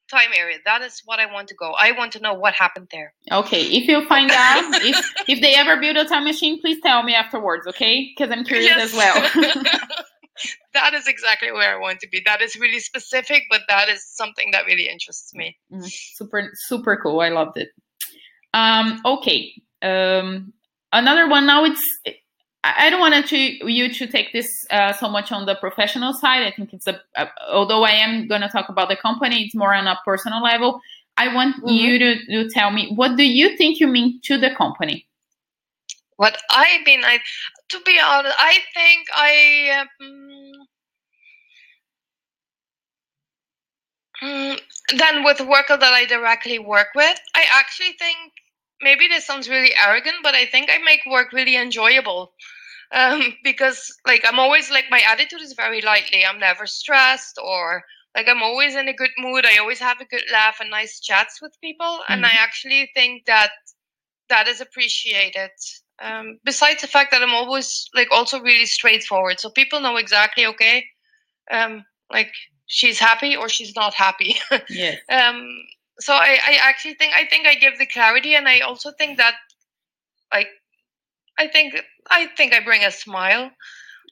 time 0.10 0.30
area 0.38 0.58
that 0.66 0.82
is 0.82 1.02
what 1.06 1.20
i 1.20 1.26
want 1.26 1.48
to 1.48 1.56
go. 1.56 1.72
I 1.72 1.92
want 1.94 2.12
to 2.12 2.20
know 2.20 2.36
what 2.36 2.54
happened 2.54 2.90
there. 2.92 3.14
Okay 3.32 3.62
if 3.62 3.88
you 3.88 4.06
find 4.08 4.30
out 4.46 4.64
if 4.84 5.14
if 5.28 5.42
they 5.42 5.56
ever 5.56 5.80
build 5.80 5.98
a 5.98 6.06
time 6.06 6.26
machine 6.26 6.62
please 6.62 6.80
tell 6.82 7.02
me 7.04 7.16
afterwards 7.16 7.66
okay? 7.68 8.12
Because 8.16 8.32
i'm 8.32 8.46
curious 8.46 8.68
yes. 8.68 8.94
as 8.94 8.96
well 8.96 9.64
that 10.74 10.94
is 10.94 11.08
exactly 11.08 11.52
where 11.52 11.76
i 11.76 11.80
want 11.80 12.00
to 12.00 12.08
be 12.10 12.22
that 12.26 12.42
is 12.42 12.56
really 12.56 12.80
specific 12.80 13.44
but 13.50 13.62
that 13.68 13.90
is 13.90 14.06
something 14.06 14.52
that 14.52 14.66
really 14.66 14.88
interests 14.88 15.34
me 15.34 15.58
mm, 15.72 15.86
super 15.86 16.52
super 16.54 16.98
cool 16.98 17.22
i 17.22 17.30
loved 17.30 17.58
it 17.58 17.70
um 18.54 19.02
okay 19.06 19.52
um 19.82 20.52
another 20.92 21.30
one 21.30 21.46
now 21.46 21.64
it's 21.64 21.82
I 22.66 22.90
don't 22.90 23.00
want 23.00 23.28
to 23.28 23.38
you 23.38 23.94
to 23.94 24.08
take 24.08 24.34
this 24.34 24.50
uh, 24.72 24.92
so 24.94 25.08
much 25.08 25.32
on 25.32 25.46
the 25.46 25.56
professional 25.56 26.14
side. 26.14 26.42
I 26.42 26.52
think 26.52 26.74
it's 26.74 26.88
a, 26.88 27.00
a 27.16 27.30
although 27.48 27.84
I 27.84 27.92
am 27.92 28.28
going 28.28 28.42
to 28.42 28.50
talk 28.50 28.70
about 28.70 28.90
the 28.90 28.96
company, 28.96 29.46
it's 29.46 29.54
more 29.54 29.74
on 29.74 29.86
a 29.86 30.00
personal 30.04 30.42
level. 30.42 30.82
I 31.18 31.34
want 31.34 31.58
mm-hmm. 31.58 31.70
you 31.70 32.00
to, 32.00 32.26
to 32.26 32.50
tell 32.50 32.72
me 32.72 32.92
what 32.96 33.18
do 33.18 33.24
you 33.24 33.56
think 33.56 33.80
you 33.80 33.88
mean 33.88 34.20
to 34.24 34.40
the 34.40 34.50
company? 34.56 35.06
What 36.18 36.38
I 36.50 36.80
mean, 36.86 37.02
I 37.04 37.20
to 37.70 37.80
be 37.86 38.00
honest, 38.00 38.36
I 38.38 38.60
think 38.74 39.08
I. 39.14 39.86
Um, 40.02 40.52
um, 44.22 44.58
then 44.98 45.24
with 45.24 45.38
the 45.38 45.46
worker 45.46 45.78
that 45.78 45.94
I 45.94 46.06
directly 46.06 46.60
work 46.60 46.88
with, 46.96 47.20
I 47.36 47.46
actually 47.52 47.94
think 48.00 48.18
maybe 48.82 49.08
this 49.08 49.26
sounds 49.26 49.50
really 49.50 49.74
arrogant, 49.76 50.18
but 50.24 50.36
I 50.36 50.46
think 50.46 50.70
I 50.70 50.78
make 50.80 51.02
work 51.06 51.32
really 51.34 51.56
enjoyable 51.56 52.34
um, 52.92 53.22
because 53.44 53.94
like 54.06 54.24
I'm 54.26 54.40
always 54.40 54.72
like 54.72 54.86
my 54.90 55.02
attitude 55.08 55.42
is 55.42 55.54
very 55.54 55.82
lightly. 55.82 56.26
I'm 56.26 56.40
never 56.40 56.66
stressed 56.66 57.40
or 57.44 57.84
like 58.16 58.28
I'm 58.30 58.44
always 58.44 58.76
in 58.76 58.88
a 58.88 58.94
good 58.94 59.12
mood. 59.18 59.46
I 59.46 59.58
always 59.58 59.80
have 59.80 60.00
a 60.02 60.06
good 60.06 60.24
laugh 60.32 60.58
and 60.62 60.70
nice 60.70 61.00
chats 61.00 61.42
with 61.42 61.60
people, 61.62 61.86
mm-hmm. 61.86 62.14
and 62.14 62.26
I 62.26 62.30
mm-hmm. 62.30 62.38
actually 62.40 62.92
think 62.94 63.26
that 63.26 63.52
that 64.30 64.48
is 64.48 64.62
appreciated. 64.62 65.52
Um, 66.02 66.40
besides 66.44 66.82
the 66.82 66.88
fact 66.88 67.12
that 67.12 67.22
I'm 67.22 67.34
always 67.34 67.90
like 67.94 68.10
also 68.12 68.42
really 68.42 68.66
straightforward, 68.66 69.40
so 69.40 69.50
people 69.50 69.80
know 69.80 69.96
exactly 69.96 70.46
okay, 70.46 70.86
um, 71.52 71.86
like 72.12 72.32
she's 72.66 73.00
happy 73.00 73.36
or 73.36 73.48
she's 73.48 73.76
not 73.76 73.94
happy. 73.94 74.36
yes. 74.70 74.98
Um, 75.10 75.48
so 76.00 76.14
I, 76.14 76.38
I 76.46 76.58
actually 76.62 76.96
think 76.96 77.14
I 77.16 77.26
think 77.26 77.48
I 77.48 77.56
give 77.56 77.78
the 77.78 77.86
clarity, 77.86 78.36
and 78.36 78.48
I 78.48 78.60
also 78.60 78.92
think 78.92 79.18
that 79.18 79.36
like 80.34 80.48
I 81.38 81.48
think 81.48 81.76
I 82.10 82.28
think 82.38 82.54
I 82.54 82.64
bring 82.64 82.84
a 82.84 82.92
smile 82.92 83.50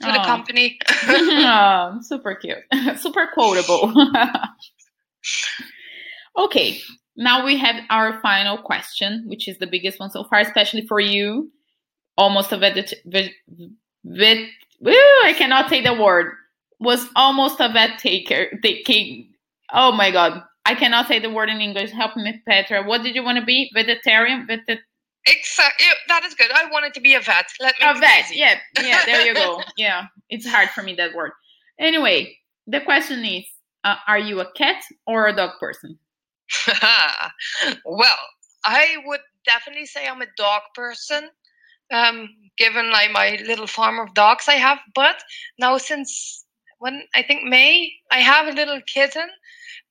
to 0.01 0.09
oh. 0.09 0.13
the 0.13 0.19
company. 0.19 0.79
oh, 1.07 1.99
super 2.01 2.35
cute, 2.35 2.57
super 2.97 3.29
quotable. 3.33 3.93
okay, 6.37 6.79
now 7.17 7.45
we 7.45 7.57
have 7.57 7.75
our 7.89 8.21
final 8.21 8.57
question, 8.57 9.25
which 9.27 9.47
is 9.47 9.57
the 9.59 9.67
biggest 9.67 9.99
one 9.99 10.11
so 10.11 10.23
far, 10.23 10.39
especially 10.39 10.85
for 10.87 10.99
you. 10.99 11.51
Almost 12.17 12.51
a 12.51 12.57
vet, 12.57 12.93
vet, 13.05 13.31
vet 14.05 14.37
woo, 14.79 14.91
I 15.23 15.33
cannot 15.37 15.69
say 15.69 15.81
the 15.81 15.93
word. 15.93 16.33
Was 16.79 17.07
almost 17.15 17.59
a 17.59 17.69
vet 17.69 17.99
taker. 17.99 18.47
Taking. 18.61 19.33
Oh 19.73 19.91
my 19.91 20.11
god, 20.11 20.43
I 20.65 20.75
cannot 20.75 21.07
say 21.07 21.19
the 21.19 21.29
word 21.29 21.49
in 21.49 21.61
English. 21.61 21.91
Help 21.91 22.15
me, 22.15 22.41
Petra. 22.47 22.83
What 22.83 23.03
did 23.03 23.15
you 23.15 23.23
want 23.23 23.39
to 23.39 23.45
be? 23.45 23.69
Vegetarian? 23.73 24.47
Veget- 24.47 24.79
Exactly. 25.25 25.87
That 26.09 26.25
is 26.25 26.33
good. 26.33 26.51
I 26.51 26.69
wanted 26.69 26.93
to 26.95 26.99
be 27.01 27.13
a 27.15 27.21
vet. 27.21 27.45
Let 27.61 27.75
me. 27.79 27.87
A 27.87 27.93
vet. 27.99 28.25
Easy. 28.25 28.39
Yeah. 28.39 28.59
Yeah. 28.81 29.05
There 29.05 29.25
you 29.25 29.33
go. 29.33 29.61
yeah. 29.77 30.07
It's 30.29 30.45
hard 30.45 30.69
for 30.69 30.83
me 30.83 30.93
that 30.95 31.13
word. 31.15 31.31
Anyway, 31.79 32.37
the 32.67 32.81
question 32.81 33.23
is: 33.23 33.45
uh, 33.85 33.95
Are 34.07 34.19
you 34.19 34.41
a 34.41 34.51
cat 34.51 34.83
or 35.07 35.27
a 35.27 35.33
dog 35.35 35.51
person? 35.59 35.97
well, 37.85 38.17
I 38.65 38.97
would 39.05 39.21
definitely 39.45 39.85
say 39.85 40.07
I'm 40.07 40.21
a 40.21 40.27
dog 40.37 40.61
person. 40.75 41.29
Um, 41.93 42.29
given 42.57 42.91
like 42.91 43.11
my 43.11 43.39
little 43.45 43.67
farm 43.67 43.99
of 43.99 44.13
dogs 44.13 44.45
I 44.47 44.55
have, 44.55 44.79
but 44.93 45.23
now 45.57 45.77
since 45.77 46.45
when 46.79 47.03
I 47.15 47.23
think 47.23 47.43
May, 47.43 47.93
I 48.11 48.19
have 48.19 48.47
a 48.47 48.51
little 48.51 48.81
kitten 48.85 49.27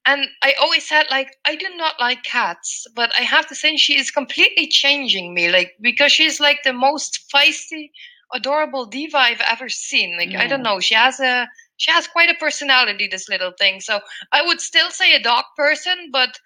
and 0.04 0.26
I 0.42 0.54
always 0.60 0.86
said 0.86 1.06
like 1.10 1.36
I 1.44 1.56
do 1.56 1.68
not 1.76 2.00
like 2.00 2.22
cats, 2.22 2.86
but 2.94 3.10
I 3.18 3.22
have 3.22 3.46
to 3.48 3.54
say 3.54 3.76
she 3.76 3.98
is 3.98 4.10
completely 4.10 4.66
changing 4.66 5.32
me, 5.34 5.50
like 5.50 5.72
because 5.80 6.12
she's 6.12 6.40
like 6.40 6.62
the 6.64 6.72
most 6.72 7.24
feisty, 7.34 7.90
adorable 8.34 8.86
diva 8.86 9.18
I've 9.18 9.40
ever 9.40 9.68
seen. 9.68 10.16
Like 10.18 10.34
I 10.34 10.46
don't 10.46 10.62
know, 10.62 10.80
she 10.80 10.94
has 10.94 11.20
a 11.20 11.48
she 11.76 11.90
has 11.90 12.06
quite 12.06 12.30
a 12.30 12.38
personality, 12.38 13.08
this 13.08 13.28
little 13.28 13.52
thing. 13.58 13.80
So 13.80 14.00
I 14.30 14.44
would 14.44 14.60
still 14.60 14.90
say 14.90 15.14
a 15.14 15.22
dog 15.22 15.44
person, 15.56 16.10
but 16.12 16.38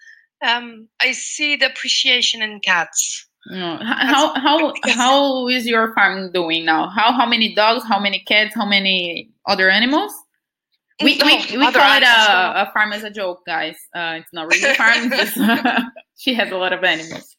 um, 0.47 0.89
I 1.01 1.13
see 1.13 1.57
the 1.57 1.67
appreciation 1.71 2.43
in 2.43 2.61
cats. 2.61 3.27
No. 3.49 3.79
How 3.81 4.35
how 4.35 4.73
how 4.85 5.49
is 5.49 5.67
your 5.67 5.95
farm 5.95 6.33
doing 6.33 6.65
now? 6.65 6.89
How 6.89 7.13
how 7.13 7.27
many 7.27 7.55
dogs? 7.55 7.85
How 7.85 8.01
many 8.01 8.21
cats? 8.21 8.55
How 8.55 8.67
many 8.67 9.31
other 9.47 9.71
animals? 9.71 10.13
We, 11.03 11.21
we, 11.23 11.59
we 11.59 11.73
call 11.73 11.97
it 11.99 12.03
a, 12.03 12.63
a, 12.63 12.71
farm 12.73 12.95
as 12.95 13.05
a 13.05 13.11
joke, 13.11 13.45
guys. 13.45 13.77
Uh, 13.95 14.17
it's 14.19 14.33
not 14.33 14.47
really 14.47 14.71
a 14.71 14.75
farm. 14.75 15.11
just, 15.11 15.37
she 16.17 16.33
has 16.33 16.51
a 16.51 16.57
lot 16.57 16.73
of 16.73 16.83
animals. 16.83 17.37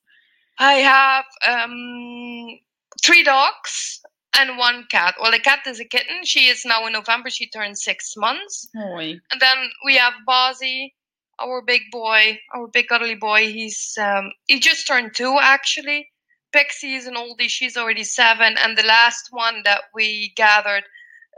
I 0.59 0.73
have 0.73 1.25
um, 1.47 2.59
three 3.03 3.23
dogs 3.23 3.99
and 4.37 4.57
one 4.59 4.85
cat. 4.91 5.15
Well, 5.19 5.31
the 5.31 5.39
cat 5.39 5.59
is 5.65 5.79
a 5.79 5.85
kitten. 5.85 6.23
She 6.23 6.47
is 6.47 6.65
now 6.65 6.85
in 6.85 6.93
November. 6.93 7.31
She 7.31 7.49
turns 7.49 7.83
six 7.83 8.13
months. 8.15 8.69
Oy. 8.77 9.19
And 9.31 9.41
then 9.41 9.57
we 9.85 9.95
have 9.95 10.13
Bozzy, 10.27 10.93
our 11.39 11.61
big 11.61 11.83
boy, 11.91 12.39
our 12.53 12.67
big 12.67 12.87
cuddly 12.87 13.15
boy. 13.15 13.51
He's 13.51 13.97
um, 13.99 14.31
he 14.45 14.59
just 14.59 14.87
turned 14.87 15.15
two 15.15 15.37
actually. 15.39 16.09
Pixie 16.53 16.95
is 16.95 17.07
an 17.07 17.15
oldie. 17.15 17.49
She's 17.49 17.77
already 17.77 18.03
seven. 18.03 18.55
And 18.57 18.77
the 18.77 18.83
last 18.83 19.27
one 19.31 19.61
that 19.65 19.81
we 19.93 20.33
gathered 20.35 20.83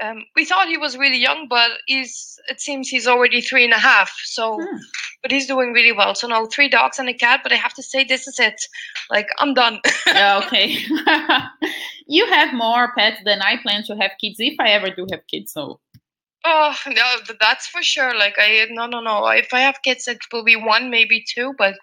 um, 0.01 0.23
we 0.35 0.45
thought 0.45 0.67
he 0.67 0.77
was 0.77 0.97
really 0.97 1.17
young, 1.17 1.47
but 1.49 1.71
he's 1.85 2.39
it 2.47 2.61
seems 2.61 2.87
he's 2.87 3.07
already 3.07 3.41
three 3.41 3.65
and 3.65 3.73
a 3.73 3.77
half. 3.77 4.11
So, 4.23 4.55
hmm. 4.55 4.77
but 5.21 5.31
he's 5.31 5.47
doing 5.47 5.73
really 5.73 5.91
well. 5.91 6.15
So 6.15 6.27
now 6.27 6.45
three 6.45 6.69
dogs 6.69 6.99
and 6.99 7.09
a 7.09 7.13
cat. 7.13 7.41
But 7.43 7.51
I 7.51 7.55
have 7.55 7.73
to 7.75 7.83
say, 7.83 8.03
this 8.03 8.27
is 8.27 8.39
it. 8.39 8.59
Like 9.09 9.27
I'm 9.39 9.53
done. 9.53 9.79
yeah, 10.07 10.41
okay. 10.45 10.77
you 12.07 12.25
have 12.27 12.53
more 12.53 12.93
pets 12.97 13.17
than 13.25 13.41
I 13.41 13.57
plan 13.61 13.83
to 13.87 13.95
have 13.95 14.11
kids 14.21 14.37
if 14.39 14.55
I 14.59 14.69
ever 14.69 14.89
do 14.89 15.05
have 15.11 15.27
kids. 15.27 15.51
So. 15.53 15.79
Oh 16.45 16.75
no, 16.87 17.15
that's 17.39 17.67
for 17.67 17.83
sure. 17.83 18.17
Like 18.17 18.35
I 18.37 18.67
no 18.69 18.85
no 18.85 19.01
no. 19.01 19.27
If 19.27 19.53
I 19.53 19.61
have 19.61 19.81
kids, 19.83 20.07
it 20.07 20.19
will 20.31 20.43
be 20.43 20.55
one, 20.55 20.89
maybe 20.89 21.23
two. 21.35 21.53
But 21.57 21.75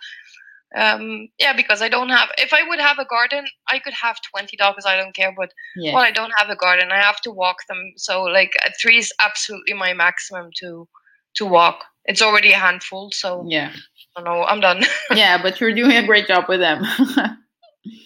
um 0.75 1.29
yeah 1.39 1.53
because 1.53 1.81
i 1.81 1.89
don't 1.89 2.09
have 2.09 2.29
if 2.39 2.53
i 2.53 2.67
would 2.69 2.81
have 2.81 2.99
a 2.99 3.05
garden 3.05 3.45
i 3.69 3.79
could 3.79 3.93
have 3.93 4.17
20 4.31 4.57
dogs 4.57 4.85
i 4.85 4.97
don't 4.97 5.15
care 5.15 5.33
but 5.37 5.51
yeah. 5.77 5.95
well 5.95 6.03
i 6.03 6.11
don't 6.11 6.33
have 6.37 6.51
a 6.51 6.57
garden 6.57 6.91
i 6.91 6.97
have 6.97 7.21
to 7.21 7.31
walk 7.31 7.59
them 7.69 7.93
so 7.97 8.23
like 8.25 8.53
three 8.81 8.99
is 8.99 9.13
absolutely 9.25 9.75
my 9.75 9.93
maximum 9.95 10.51
to 10.59 10.89
to 11.37 11.47
walk 11.47 11.85
it's 12.05 12.21
already 12.21 12.53
a 12.53 12.59
handful 12.59 13.11
so 13.13 13.47
yeah 13.49 13.73
i 14.17 14.23
know 14.23 14.43
i'm 14.45 14.61
done 14.61 14.83
yeah 15.15 15.41
but 15.41 15.61
you're 15.61 15.75
doing 15.75 15.97
a 15.97 16.07
great 16.07 16.27
job 16.27 16.45
with 16.49 16.59
them 16.59 16.83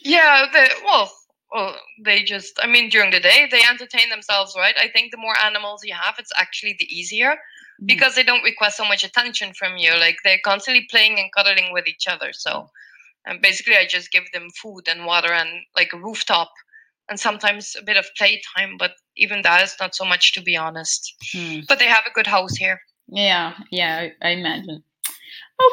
yeah 0.05 0.45
they, 0.53 0.69
well 0.85 1.11
well 1.53 1.77
they 2.05 2.23
just 2.23 2.59
i 2.63 2.67
mean 2.67 2.89
during 2.89 3.11
the 3.11 3.21
day 3.21 3.49
they 3.51 3.63
entertain 3.69 4.09
themselves 4.11 4.55
right 4.57 4.77
i 4.79 4.89
think 4.89 5.11
the 5.11 5.19
more 5.19 5.35
animals 5.45 5.83
you 5.85 5.95
have 5.95 6.15
it's 6.19 6.33
actually 6.37 6.77
the 6.79 6.87
easier 6.95 7.37
Mm. 7.81 7.87
because 7.87 8.15
they 8.15 8.23
don't 8.23 8.43
request 8.45 8.77
so 8.77 8.85
much 8.85 9.05
attention 9.05 9.55
from 9.55 9.77
you. 9.77 9.93
Like 9.99 10.19
they're 10.23 10.41
constantly 10.45 10.87
playing 10.91 11.19
and 11.19 11.33
cuddling 11.33 11.73
with 11.73 11.87
each 11.87 12.07
other. 12.07 12.33
So 12.33 12.69
And 13.27 13.43
basically, 13.43 13.77
I 13.77 13.87
just 13.87 14.11
give 14.13 14.25
them 14.33 14.49
food 14.63 14.89
and 14.89 15.05
water 15.05 15.33
and 15.33 15.49
like 15.77 15.93
a 15.93 15.99
rooftop 15.99 16.51
and 17.09 17.21
sometimes 17.21 17.77
a 17.79 17.85
bit 17.85 17.97
of 17.99 18.07
playtime. 18.17 18.77
But 18.79 18.93
even 19.17 19.43
that 19.43 19.63
is 19.63 19.77
not 19.79 19.95
so 19.95 20.05
much, 20.05 20.33
to 20.35 20.41
be 20.43 20.57
honest. 20.57 21.15
Hmm. 21.33 21.61
But 21.69 21.79
they 21.79 21.87
have 21.87 22.07
a 22.07 22.15
good 22.15 22.27
house 22.27 22.57
here. 22.57 22.81
Yeah, 23.09 23.55
yeah, 23.71 24.09
I, 24.23 24.29
I 24.29 24.31
imagine. 24.31 24.83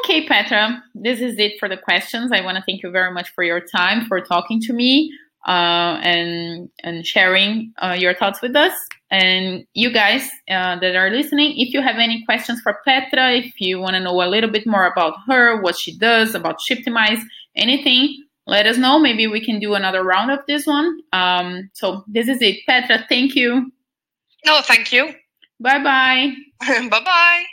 Okay, 0.00 0.26
Petra, 0.26 0.82
this 0.94 1.20
is 1.20 1.38
it 1.38 1.58
for 1.58 1.68
the 1.68 1.78
questions. 1.78 2.32
I 2.32 2.42
want 2.42 2.56
to 2.58 2.64
thank 2.66 2.82
you 2.82 2.90
very 2.90 3.12
much 3.12 3.30
for 3.30 3.42
your 3.44 3.60
time, 3.60 4.06
for 4.06 4.20
talking 4.20 4.60
to 4.62 4.72
me, 4.74 5.10
uh, 5.48 5.98
and 6.02 6.68
and 6.84 7.06
sharing 7.06 7.72
uh, 7.82 7.96
your 7.98 8.14
thoughts 8.14 8.42
with 8.42 8.54
us. 8.54 8.74
And 9.10 9.64
you 9.72 9.90
guys 9.90 10.22
uh, 10.50 10.78
that 10.78 10.94
are 10.94 11.10
listening, 11.10 11.54
if 11.56 11.72
you 11.72 11.80
have 11.80 11.96
any 11.96 12.22
questions 12.26 12.60
for 12.60 12.78
Petra, 12.84 13.32
if 13.32 13.58
you 13.58 13.80
want 13.80 13.94
to 13.94 14.00
know 14.00 14.22
a 14.22 14.28
little 14.28 14.50
bit 14.50 14.66
more 14.66 14.86
about 14.86 15.14
her, 15.26 15.60
what 15.62 15.78
she 15.78 15.96
does, 15.96 16.34
about 16.34 16.58
Shiptimize, 16.70 17.22
anything, 17.56 18.22
let 18.46 18.66
us 18.66 18.76
know. 18.76 18.98
Maybe 18.98 19.26
we 19.26 19.42
can 19.42 19.58
do 19.58 19.72
another 19.72 20.04
round 20.04 20.30
of 20.30 20.40
this 20.46 20.66
one. 20.66 21.00
Um, 21.14 21.70
so 21.72 22.04
this 22.06 22.28
is 22.28 22.42
it. 22.42 22.58
Petra, 22.66 23.06
thank 23.08 23.34
you. 23.34 23.72
No, 24.44 24.60
thank 24.62 24.92
you. 24.92 25.14
Bye 25.58 25.82
bye. 25.82 26.34
bye 26.90 27.00
bye. 27.04 27.44